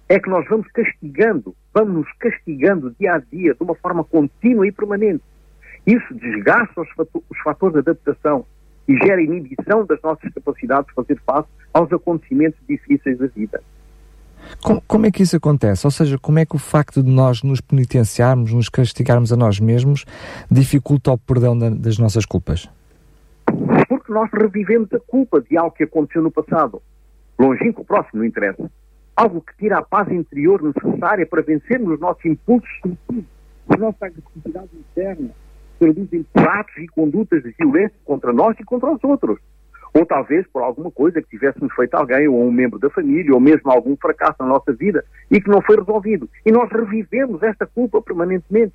é 0.08 0.18
que 0.18 0.28
nós 0.28 0.46
vamos 0.48 0.66
castigando, 0.72 1.54
vamos 1.72 1.94
nos 1.94 2.12
castigando 2.18 2.94
dia 2.98 3.14
a 3.14 3.18
dia 3.18 3.54
de 3.54 3.62
uma 3.62 3.74
forma 3.76 4.02
contínua 4.02 4.66
e 4.66 4.72
permanente. 4.72 5.22
Isso 5.86 6.14
desgasta 6.14 6.80
os 6.80 7.38
fatores 7.42 7.74
de 7.74 7.78
adaptação 7.78 8.44
e 8.88 8.96
gera 8.96 9.22
inibição 9.22 9.86
das 9.86 10.02
nossas 10.02 10.32
capacidades 10.34 10.88
de 10.88 10.94
fazer 10.94 11.20
face 11.24 11.48
aos 11.72 11.92
acontecimentos 11.92 12.58
difíceis 12.68 13.18
da 13.18 13.28
vida. 13.28 13.62
Como, 14.62 14.82
como, 14.86 15.06
é 15.06 15.10
que 15.10 15.22
isso 15.22 15.36
acontece? 15.36 15.86
Ou 15.86 15.90
seja, 15.90 16.18
como 16.18 16.38
é 16.38 16.44
que 16.44 16.54
o 16.54 16.58
facto 16.58 17.02
de 17.02 17.10
nós 17.10 17.42
nos 17.42 17.60
penitenciarmos, 17.60 18.52
nos 18.52 18.68
castigarmos 18.68 19.32
a 19.32 19.36
nós 19.36 19.58
mesmos, 19.58 20.04
dificulta 20.50 21.12
o 21.12 21.18
perdão 21.18 21.58
da, 21.58 21.70
das 21.70 21.98
nossas 21.98 22.26
culpas? 22.26 22.68
Porque 23.88 24.12
nós 24.12 24.30
revivemos 24.32 24.92
a 24.92 25.00
culpa 25.00 25.40
de 25.40 25.56
algo 25.56 25.74
que 25.74 25.84
aconteceu 25.84 26.22
no 26.22 26.30
passado. 26.30 26.82
Longínquo, 27.38 27.84
próximo, 27.84 28.20
não 28.20 28.24
interessa. 28.24 28.70
Algo 29.16 29.40
que 29.40 29.56
tira 29.56 29.78
a 29.78 29.82
paz 29.82 30.10
interior 30.12 30.62
necessária 30.62 31.26
para 31.26 31.42
vencermos 31.42 31.94
os 31.94 32.00
nossos 32.00 32.24
impulsos, 32.24 32.68
a 33.68 33.76
nossa 33.76 34.06
agressividade 34.06 34.70
interna, 34.74 35.30
produzem 35.78 36.22
pratos 36.34 36.76
e 36.76 36.86
condutas 36.88 37.42
de 37.42 37.54
violência 37.58 37.96
contra 38.04 38.32
nós 38.32 38.54
e 38.60 38.64
contra 38.64 38.92
os 38.92 39.02
outros. 39.02 39.38
Ou 39.92 40.06
talvez 40.06 40.46
por 40.48 40.62
alguma 40.62 40.90
coisa 40.90 41.20
que 41.20 41.28
tivéssemos 41.28 41.74
feito 41.74 41.94
a 41.94 42.00
alguém, 42.00 42.28
ou 42.28 42.46
um 42.46 42.52
membro 42.52 42.78
da 42.78 42.88
família, 42.90 43.34
ou 43.34 43.40
mesmo 43.40 43.70
algum 43.70 43.96
fracasso 43.96 44.36
na 44.40 44.46
nossa 44.46 44.72
vida 44.72 45.04
e 45.30 45.40
que 45.40 45.48
não 45.48 45.60
foi 45.60 45.76
resolvido. 45.76 46.28
E 46.46 46.52
nós 46.52 46.70
revivemos 46.70 47.42
esta 47.42 47.66
culpa 47.66 48.00
permanentemente. 48.00 48.74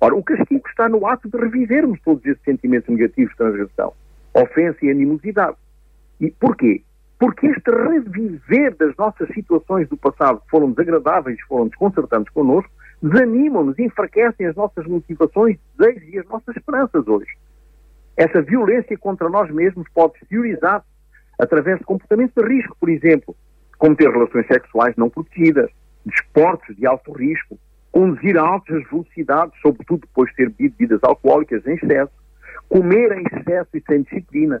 Ora, 0.00 0.14
o 0.14 0.22
castigo 0.22 0.62
está 0.68 0.88
no 0.88 1.06
ato 1.06 1.28
de 1.28 1.36
revivermos 1.36 2.00
todos 2.02 2.24
esses 2.24 2.42
sentimentos 2.44 2.88
negativos 2.88 3.32
de 3.32 3.36
transgressão, 3.36 3.92
ofensa 4.32 4.78
e 4.82 4.90
animosidade. 4.90 5.56
E 6.20 6.30
porquê? 6.30 6.82
Porque 7.18 7.48
este 7.48 7.70
reviver 7.70 8.76
das 8.76 8.96
nossas 8.96 9.28
situações 9.30 9.88
do 9.88 9.96
passado 9.96 10.40
que 10.40 10.50
foram 10.50 10.70
desagradáveis, 10.70 11.40
foram 11.48 11.66
desconcertantes 11.66 12.32
connosco, 12.32 12.70
desanimam-nos, 13.02 13.78
enfraquecem 13.78 14.46
as 14.46 14.54
nossas 14.54 14.86
motivações, 14.86 15.58
desejos 15.76 16.08
e 16.08 16.18
as 16.18 16.26
nossas 16.26 16.56
esperanças 16.56 17.06
hoje. 17.06 17.30
Essa 18.18 18.42
violência 18.42 18.98
contra 18.98 19.28
nós 19.28 19.48
mesmos 19.50 19.86
pode 19.94 20.18
se 20.18 20.26
priorizar 20.26 20.84
através 21.38 21.78
de 21.78 21.84
comportamentos 21.84 22.34
de 22.34 22.52
risco, 22.52 22.76
por 22.80 22.88
exemplo, 22.88 23.36
como 23.78 23.94
ter 23.94 24.10
relações 24.10 24.44
sexuais 24.48 24.96
não 24.96 25.08
protegidas, 25.08 25.70
desportos 26.04 26.74
de 26.76 26.84
alto 26.84 27.12
risco, 27.12 27.56
conduzir 27.92 28.36
a 28.36 28.42
altas 28.42 28.82
velocidades, 28.90 29.54
sobretudo 29.62 30.00
depois 30.00 30.28
de 30.30 30.36
ter 30.36 30.50
bebido 30.50 30.76
bebidas 30.78 31.00
alcoólicas 31.04 31.64
em 31.64 31.74
excesso, 31.74 32.12
comer 32.68 33.12
em 33.12 33.22
excesso 33.22 33.70
e 33.74 33.82
sem 33.86 34.02
disciplina, 34.02 34.60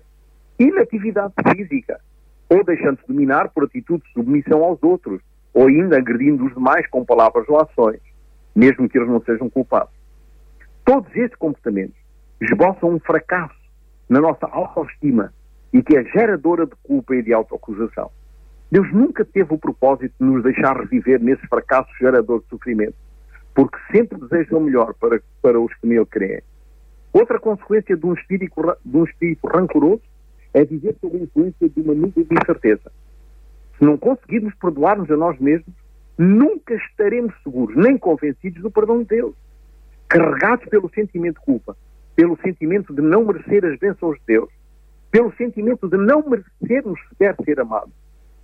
inatividade 0.56 1.34
física, 1.52 2.00
ou 2.48 2.62
deixando-se 2.62 3.08
dominar 3.08 3.48
por 3.48 3.64
atitudes 3.64 4.06
de 4.06 4.12
submissão 4.14 4.62
aos 4.62 4.80
outros, 4.84 5.20
ou 5.52 5.66
ainda 5.66 5.98
agredindo 5.98 6.46
os 6.46 6.54
demais 6.54 6.86
com 6.86 7.04
palavras 7.04 7.44
ou 7.48 7.60
ações 7.60 8.00
mesmo 8.58 8.88
que 8.88 8.98
eles 8.98 9.08
não 9.08 9.22
sejam 9.22 9.48
culpados. 9.48 9.94
Todos 10.84 11.08
estes 11.14 11.38
comportamentos 11.38 11.97
esboçam 12.40 12.90
um 12.90 13.00
fracasso 13.00 13.58
na 14.08 14.20
nossa 14.20 14.46
autoestima 14.46 15.32
e 15.72 15.82
que 15.82 15.96
é 15.96 16.04
geradora 16.04 16.66
de 16.66 16.74
culpa 16.82 17.14
e 17.14 17.22
de 17.22 17.32
autoacusação. 17.32 18.10
Deus 18.70 18.90
nunca 18.92 19.24
teve 19.24 19.54
o 19.54 19.58
propósito 19.58 20.14
de 20.20 20.26
nos 20.26 20.42
deixar 20.42 20.76
reviver 20.78 21.20
nesse 21.20 21.46
fracasso 21.46 21.90
gerador 21.98 22.42
de 22.42 22.48
sofrimento, 22.48 22.94
porque 23.54 23.78
sempre 23.90 24.18
deseja 24.18 24.56
o 24.56 24.60
melhor 24.60 24.94
para, 24.94 25.20
para 25.42 25.60
os 25.60 25.72
que 25.74 25.86
nele 25.86 26.06
creem. 26.06 26.42
Outra 27.12 27.38
consequência 27.38 27.96
de 27.96 28.06
um 28.06 28.12
espírito, 28.12 28.54
de 28.84 28.96
um 28.96 29.04
espírito 29.04 29.46
rancoroso 29.46 30.02
é 30.52 30.64
viver 30.64 30.96
sob 31.00 31.16
a 31.16 31.20
influência 31.20 31.68
de 31.68 31.80
uma 31.80 31.94
nuvem 31.94 32.24
de 32.24 32.34
incerteza. 32.34 32.92
Se 33.78 33.84
não 33.84 33.96
conseguirmos 33.96 34.54
perdoar-nos 34.54 35.10
a 35.10 35.16
nós 35.16 35.38
mesmos, 35.38 35.74
nunca 36.18 36.74
estaremos 36.74 37.34
seguros, 37.42 37.76
nem 37.76 37.96
convencidos 37.96 38.60
do 38.60 38.70
perdão 38.70 38.98
de 38.98 39.06
Deus. 39.06 39.34
Carregados 40.08 40.66
pelo 40.68 40.90
sentimento 40.90 41.38
de 41.38 41.44
culpa, 41.44 41.76
pelo 42.18 42.36
sentimento 42.38 42.92
de 42.92 43.00
não 43.00 43.24
merecer 43.24 43.64
as 43.64 43.78
bênçãos 43.78 44.18
de 44.18 44.22
Deus, 44.26 44.50
pelo 45.08 45.32
sentimento 45.36 45.88
de 45.88 45.96
não 45.96 46.20
merecermos 46.28 46.98
sequer 47.10 47.36
ser 47.44 47.60
amados, 47.60 47.92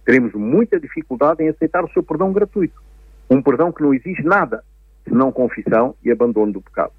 teremos 0.04 0.32
muita 0.32 0.78
dificuldade 0.78 1.42
em 1.42 1.48
aceitar 1.48 1.84
o 1.84 1.90
seu 1.90 2.00
perdão 2.00 2.32
gratuito. 2.32 2.80
Um 3.28 3.42
perdão 3.42 3.72
que 3.72 3.82
não 3.82 3.92
exige 3.92 4.22
nada, 4.22 4.62
senão 5.02 5.32
confissão 5.32 5.96
e 6.04 6.12
abandono 6.12 6.52
do 6.52 6.62
pecado. 6.62 6.92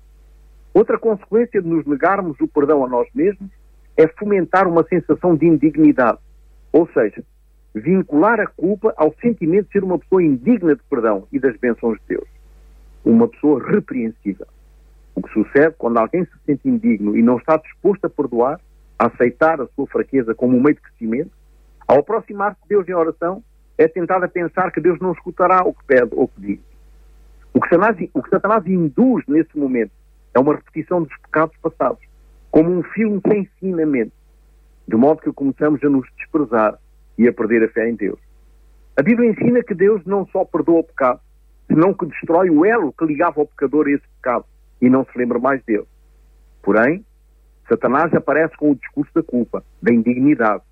Outra 0.73 0.99
consequência 0.99 1.61
de 1.61 1.67
nos 1.69 1.85
negarmos 1.85 2.37
o 2.41 2.47
perdão 2.49 2.83
a 2.83 2.89
nós 2.89 3.07
mesmos 3.15 3.49
é 3.95 4.05
fomentar 4.09 4.67
uma 4.67 4.83
sensação 4.83 5.33
de 5.33 5.45
indignidade. 5.45 6.19
Ou 6.73 6.89
seja, 6.89 7.23
vincular 7.73 8.41
a 8.41 8.47
culpa 8.47 8.93
ao 8.97 9.15
sentimento 9.21 9.67
de 9.67 9.71
ser 9.71 9.83
uma 9.85 9.97
pessoa 9.97 10.21
indigna 10.21 10.75
de 10.75 10.83
perdão 10.89 11.25
e 11.31 11.39
das 11.39 11.55
bênçãos 11.55 11.97
de 11.99 12.15
Deus. 12.15 12.27
Uma 13.05 13.29
pessoa 13.29 13.65
repreensível. 13.65 14.47
O 15.15 15.21
que 15.21 15.31
sucede 15.31 15.73
quando 15.77 15.97
alguém 15.97 16.25
se 16.25 16.31
sente 16.45 16.67
indigno 16.67 17.15
e 17.17 17.23
não 17.23 17.37
está 17.37 17.55
disposto 17.55 18.05
a 18.05 18.09
perdoar, 18.09 18.59
a 18.99 19.07
aceitar 19.07 19.61
a 19.61 19.67
sua 19.67 19.87
fraqueza 19.87 20.35
como 20.35 20.57
um 20.57 20.61
meio 20.61 20.75
de 20.75 20.81
crescimento, 20.81 21.31
ao 21.87 21.99
aproximar-se 21.99 22.61
de 22.63 22.69
Deus 22.69 22.87
em 22.87 22.93
oração, 22.93 23.41
é 23.77 23.87
tentado 23.87 24.25
a 24.25 24.27
pensar 24.27 24.71
que 24.71 24.81
Deus 24.81 24.99
não 24.99 25.13
escutará 25.13 25.63
o 25.65 25.73
que 25.73 25.83
pede 25.85 26.09
ou 26.13 26.27
que 26.27 26.41
diz. 26.41 26.59
O 27.53 27.61
que, 27.61 27.69
Satanás, 27.69 28.09
o 28.13 28.21
que 28.21 28.29
Satanás 28.29 28.67
induz 28.67 29.23
nesse 29.27 29.57
momento 29.57 29.91
é 30.33 30.39
uma 30.39 30.55
repetição 30.55 31.03
dos 31.03 31.17
pecados 31.17 31.55
passados, 31.61 32.03
como 32.51 32.69
um 32.69 32.83
filme 32.83 33.21
sem 33.25 33.41
ensinamento, 33.41 34.11
de 34.85 34.95
modo 34.97 35.21
que 35.21 35.31
começamos 35.31 35.81
a 35.83 35.89
nos 35.89 36.07
desprezar 36.17 36.77
e 37.17 37.27
a 37.27 37.33
perder 37.33 37.63
a 37.63 37.69
fé 37.69 37.89
em 37.89 37.95
Deus. 37.95 38.19
A 38.97 39.01
Bíblia 39.01 39.29
ensina 39.29 39.63
que 39.63 39.73
Deus 39.73 40.05
não 40.05 40.27
só 40.27 40.43
perdoa 40.43 40.79
o 40.79 40.83
pecado, 40.83 41.21
senão 41.67 41.93
que 41.93 42.05
destrói 42.05 42.49
o 42.49 42.65
elo 42.65 42.93
que 42.93 43.05
ligava 43.05 43.41
o 43.41 43.47
pecador 43.47 43.87
a 43.87 43.91
esse 43.91 44.07
pecado 44.17 44.45
e 44.81 44.89
não 44.89 45.05
se 45.05 45.17
lembra 45.17 45.39
mais 45.39 45.63
dele. 45.63 45.85
Porém, 46.61 47.05
Satanás 47.67 48.13
aparece 48.13 48.55
com 48.57 48.71
o 48.71 48.75
discurso 48.75 49.11
da 49.13 49.23
culpa, 49.23 49.63
da 49.81 49.93
indignidade. 49.93 50.63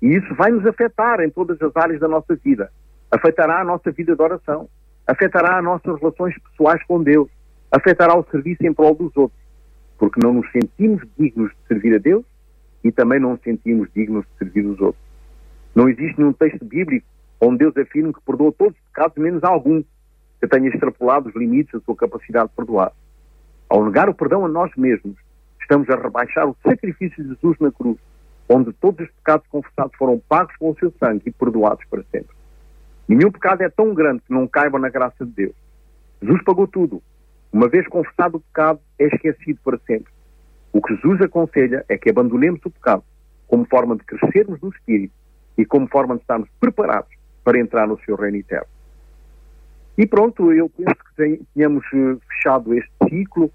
E 0.00 0.14
isso 0.14 0.34
vai 0.34 0.50
nos 0.50 0.64
afetar 0.66 1.20
em 1.20 1.30
todas 1.30 1.60
as 1.60 1.74
áreas 1.76 2.00
da 2.00 2.08
nossa 2.08 2.36
vida. 2.36 2.70
Afetará 3.10 3.60
a 3.60 3.64
nossa 3.64 3.90
vida 3.90 4.14
de 4.14 4.22
oração, 4.22 4.68
afetará 5.06 5.58
as 5.58 5.64
nossas 5.64 5.98
relações 5.98 6.36
pessoais 6.38 6.82
com 6.84 7.02
Deus, 7.02 7.28
afetará 7.70 8.16
o 8.16 8.24
serviço 8.30 8.64
em 8.64 8.72
prol 8.72 8.94
dos 8.94 9.16
outros, 9.16 9.40
porque 9.98 10.20
não 10.22 10.34
nos 10.34 10.50
sentimos 10.52 11.02
dignos 11.18 11.50
de 11.50 11.68
servir 11.68 11.94
a 11.94 11.98
Deus 11.98 12.24
e 12.84 12.92
também 12.92 13.18
não 13.18 13.30
nos 13.30 13.42
sentimos 13.42 13.88
dignos 13.94 14.24
de 14.26 14.38
servir 14.38 14.64
os 14.66 14.80
outros. 14.80 15.02
Não 15.74 15.88
existe 15.88 16.18
nenhum 16.18 16.32
texto 16.32 16.64
bíblico 16.64 17.06
onde 17.40 17.58
Deus 17.58 17.76
afirme 17.76 18.12
que 18.12 18.20
perdoa 18.22 18.52
todos 18.52 18.74
os 18.76 18.84
pecados, 18.88 19.16
menos 19.16 19.42
algum, 19.44 19.82
que 20.40 20.46
tenha 20.48 20.68
extrapolado 20.68 21.28
os 21.28 21.34
limites 21.34 21.72
da 21.72 21.80
sua 21.80 21.96
capacidade 21.96 22.48
de 22.50 22.56
perdoar. 22.56 22.92
Ao 23.68 23.84
negar 23.84 24.08
o 24.08 24.14
perdão 24.14 24.44
a 24.44 24.48
nós 24.48 24.70
mesmos, 24.76 25.16
estamos 25.60 25.88
a 25.90 25.96
rebaixar 25.96 26.48
o 26.48 26.56
sacrifício 26.66 27.22
de 27.22 27.30
Jesus 27.30 27.56
na 27.60 27.70
cruz, 27.70 27.98
onde 28.48 28.72
todos 28.72 29.06
os 29.06 29.14
pecados 29.16 29.46
confessados 29.48 29.96
foram 29.96 30.18
pagos 30.28 30.56
com 30.56 30.70
o 30.70 30.78
seu 30.78 30.92
sangue 30.98 31.24
e 31.26 31.30
perdoados 31.30 31.84
para 31.90 32.02
sempre. 32.10 32.34
Nenhum 33.06 33.30
pecado 33.30 33.62
é 33.62 33.68
tão 33.68 33.92
grande 33.92 34.22
que 34.26 34.32
não 34.32 34.46
caiba 34.46 34.78
na 34.78 34.88
graça 34.88 35.24
de 35.24 35.32
Deus. 35.32 35.54
Jesus 36.22 36.42
pagou 36.44 36.66
tudo. 36.66 37.02
Uma 37.52 37.68
vez 37.68 37.86
confessado 37.88 38.38
o 38.38 38.40
pecado, 38.40 38.80
é 38.98 39.06
esquecido 39.06 39.58
para 39.62 39.78
sempre. 39.86 40.12
O 40.72 40.82
que 40.82 40.94
Jesus 40.94 41.20
aconselha 41.22 41.84
é 41.88 41.96
que 41.96 42.10
abandonemos 42.10 42.60
o 42.64 42.70
pecado 42.70 43.02
como 43.46 43.64
forma 43.64 43.96
de 43.96 44.04
crescermos 44.04 44.60
no 44.60 44.68
Espírito 44.68 45.14
e 45.56 45.64
como 45.64 45.88
forma 45.88 46.14
de 46.16 46.20
estarmos 46.20 46.48
preparados 46.60 47.10
para 47.42 47.58
entrar 47.58 47.86
no 47.86 47.98
seu 48.00 48.16
reino 48.16 48.36
eterno. 48.36 48.66
E 49.96 50.06
pronto, 50.06 50.52
eu 50.52 50.70
penso 50.70 50.94
que 51.16 51.42
tenhamos 51.54 51.84
eh, 51.92 52.16
fechado 52.28 52.72
este 52.74 52.92
ciclo. 53.08 53.50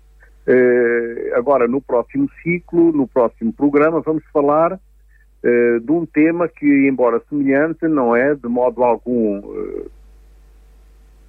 Uh, 0.46 1.36
agora, 1.36 1.68
no 1.68 1.80
próximo 1.82 2.30
ciclo, 2.42 2.92
no 2.92 3.08
próximo 3.08 3.54
programa, 3.54 4.02
vamos 4.02 4.24
falar 4.34 4.74
uh, 4.74 5.80
de 5.80 5.92
um 5.92 6.06
tema 6.06 6.50
que, 6.50 6.66
embora 6.88 7.22
semelhante, 7.30 7.88
não 7.88 8.14
é 8.14 8.36
de 8.36 8.48
modo 8.50 8.84
algum 8.84 9.40
uh, 9.40 9.92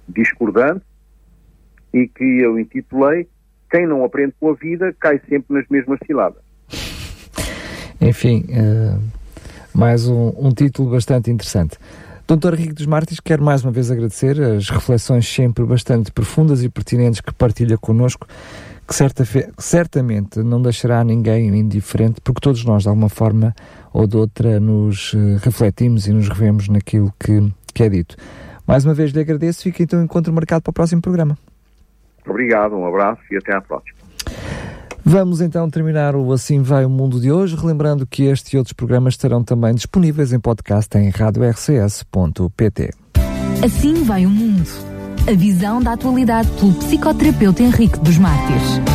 discordante 0.09 0.83
e 1.93 2.07
que 2.09 2.41
eu 2.41 2.59
intitulei 2.59 3.25
Quem 3.71 3.87
não 3.87 4.03
aprende 4.03 4.33
com 4.37 4.49
a 4.49 4.53
vida 4.53 4.93
cai 4.99 5.19
sempre 5.29 5.55
nas 5.55 5.67
mesmas 5.69 5.97
ciladas. 6.05 6.43
Enfim, 8.01 8.45
mais 9.73 10.07
um, 10.07 10.33
um 10.37 10.49
título 10.51 10.91
bastante 10.91 11.31
interessante. 11.31 11.77
Doutor 12.27 12.53
Henrique 12.55 12.73
dos 12.73 12.85
Martins, 12.85 13.19
quero 13.19 13.43
mais 13.43 13.63
uma 13.63 13.71
vez 13.71 13.89
agradecer 13.89 14.41
as 14.41 14.69
reflexões 14.69 15.27
sempre 15.27 15.63
bastante 15.63 16.11
profundas 16.11 16.63
e 16.63 16.69
pertinentes 16.69 17.21
que 17.21 17.33
partilha 17.33 17.77
connosco, 17.77 18.27
que 18.87 18.93
certa 18.93 19.23
certamente 19.57 20.43
não 20.43 20.61
deixará 20.61 21.03
ninguém 21.03 21.47
indiferente, 21.47 22.21
porque 22.21 22.39
todos 22.41 22.63
nós, 22.63 22.83
de 22.83 22.89
alguma 22.89 23.09
forma 23.09 23.53
ou 23.91 24.05
de 24.05 24.17
outra, 24.17 24.59
nos 24.59 25.13
uh, 25.13 25.37
refletimos 25.41 26.07
e 26.07 26.13
nos 26.13 26.29
revemos 26.29 26.67
naquilo 26.67 27.13
que, 27.19 27.51
que 27.73 27.83
é 27.83 27.89
dito. 27.89 28.15
Mais 28.67 28.85
uma 28.85 28.93
vez 28.93 29.11
lhe 29.11 29.19
agradeço, 29.19 29.63
fica 29.63 29.83
então 29.83 29.99
o 29.99 30.03
encontro 30.03 30.33
marcado 30.33 30.61
para 30.61 30.71
o 30.71 30.73
próximo 30.73 31.01
programa. 31.01 31.37
Obrigado, 32.27 32.75
um 32.75 32.85
abraço 32.85 33.21
e 33.31 33.37
até 33.37 33.55
à 33.55 33.61
próxima. 33.61 33.95
Vamos 35.07 35.39
então 35.39 35.69
terminar 35.69 36.15
o 36.15 36.31
Assim 36.31 36.63
Vai 36.63 36.83
o 36.83 36.89
Mundo 36.89 37.21
de 37.21 37.31
hoje, 37.31 37.55
relembrando 37.55 38.07
que 38.07 38.23
este 38.23 38.55
e 38.55 38.57
outros 38.57 38.73
programas 38.73 39.13
estarão 39.13 39.43
também 39.43 39.75
disponíveis 39.75 40.33
em 40.33 40.39
podcast 40.39 40.97
em 40.97 41.09
radiorcs.pt. 41.09 42.89
Assim 43.63 44.03
vai 44.03 44.25
o 44.25 44.29
mundo. 44.29 44.94
A 45.27 45.33
visão 45.33 45.81
da 45.81 45.93
atualidade 45.93 46.47
pelo 46.51 46.71
psicoterapeuta 46.73 47.63
Henrique 47.63 47.97
dos 47.97 48.15
Mártires. 48.19 48.94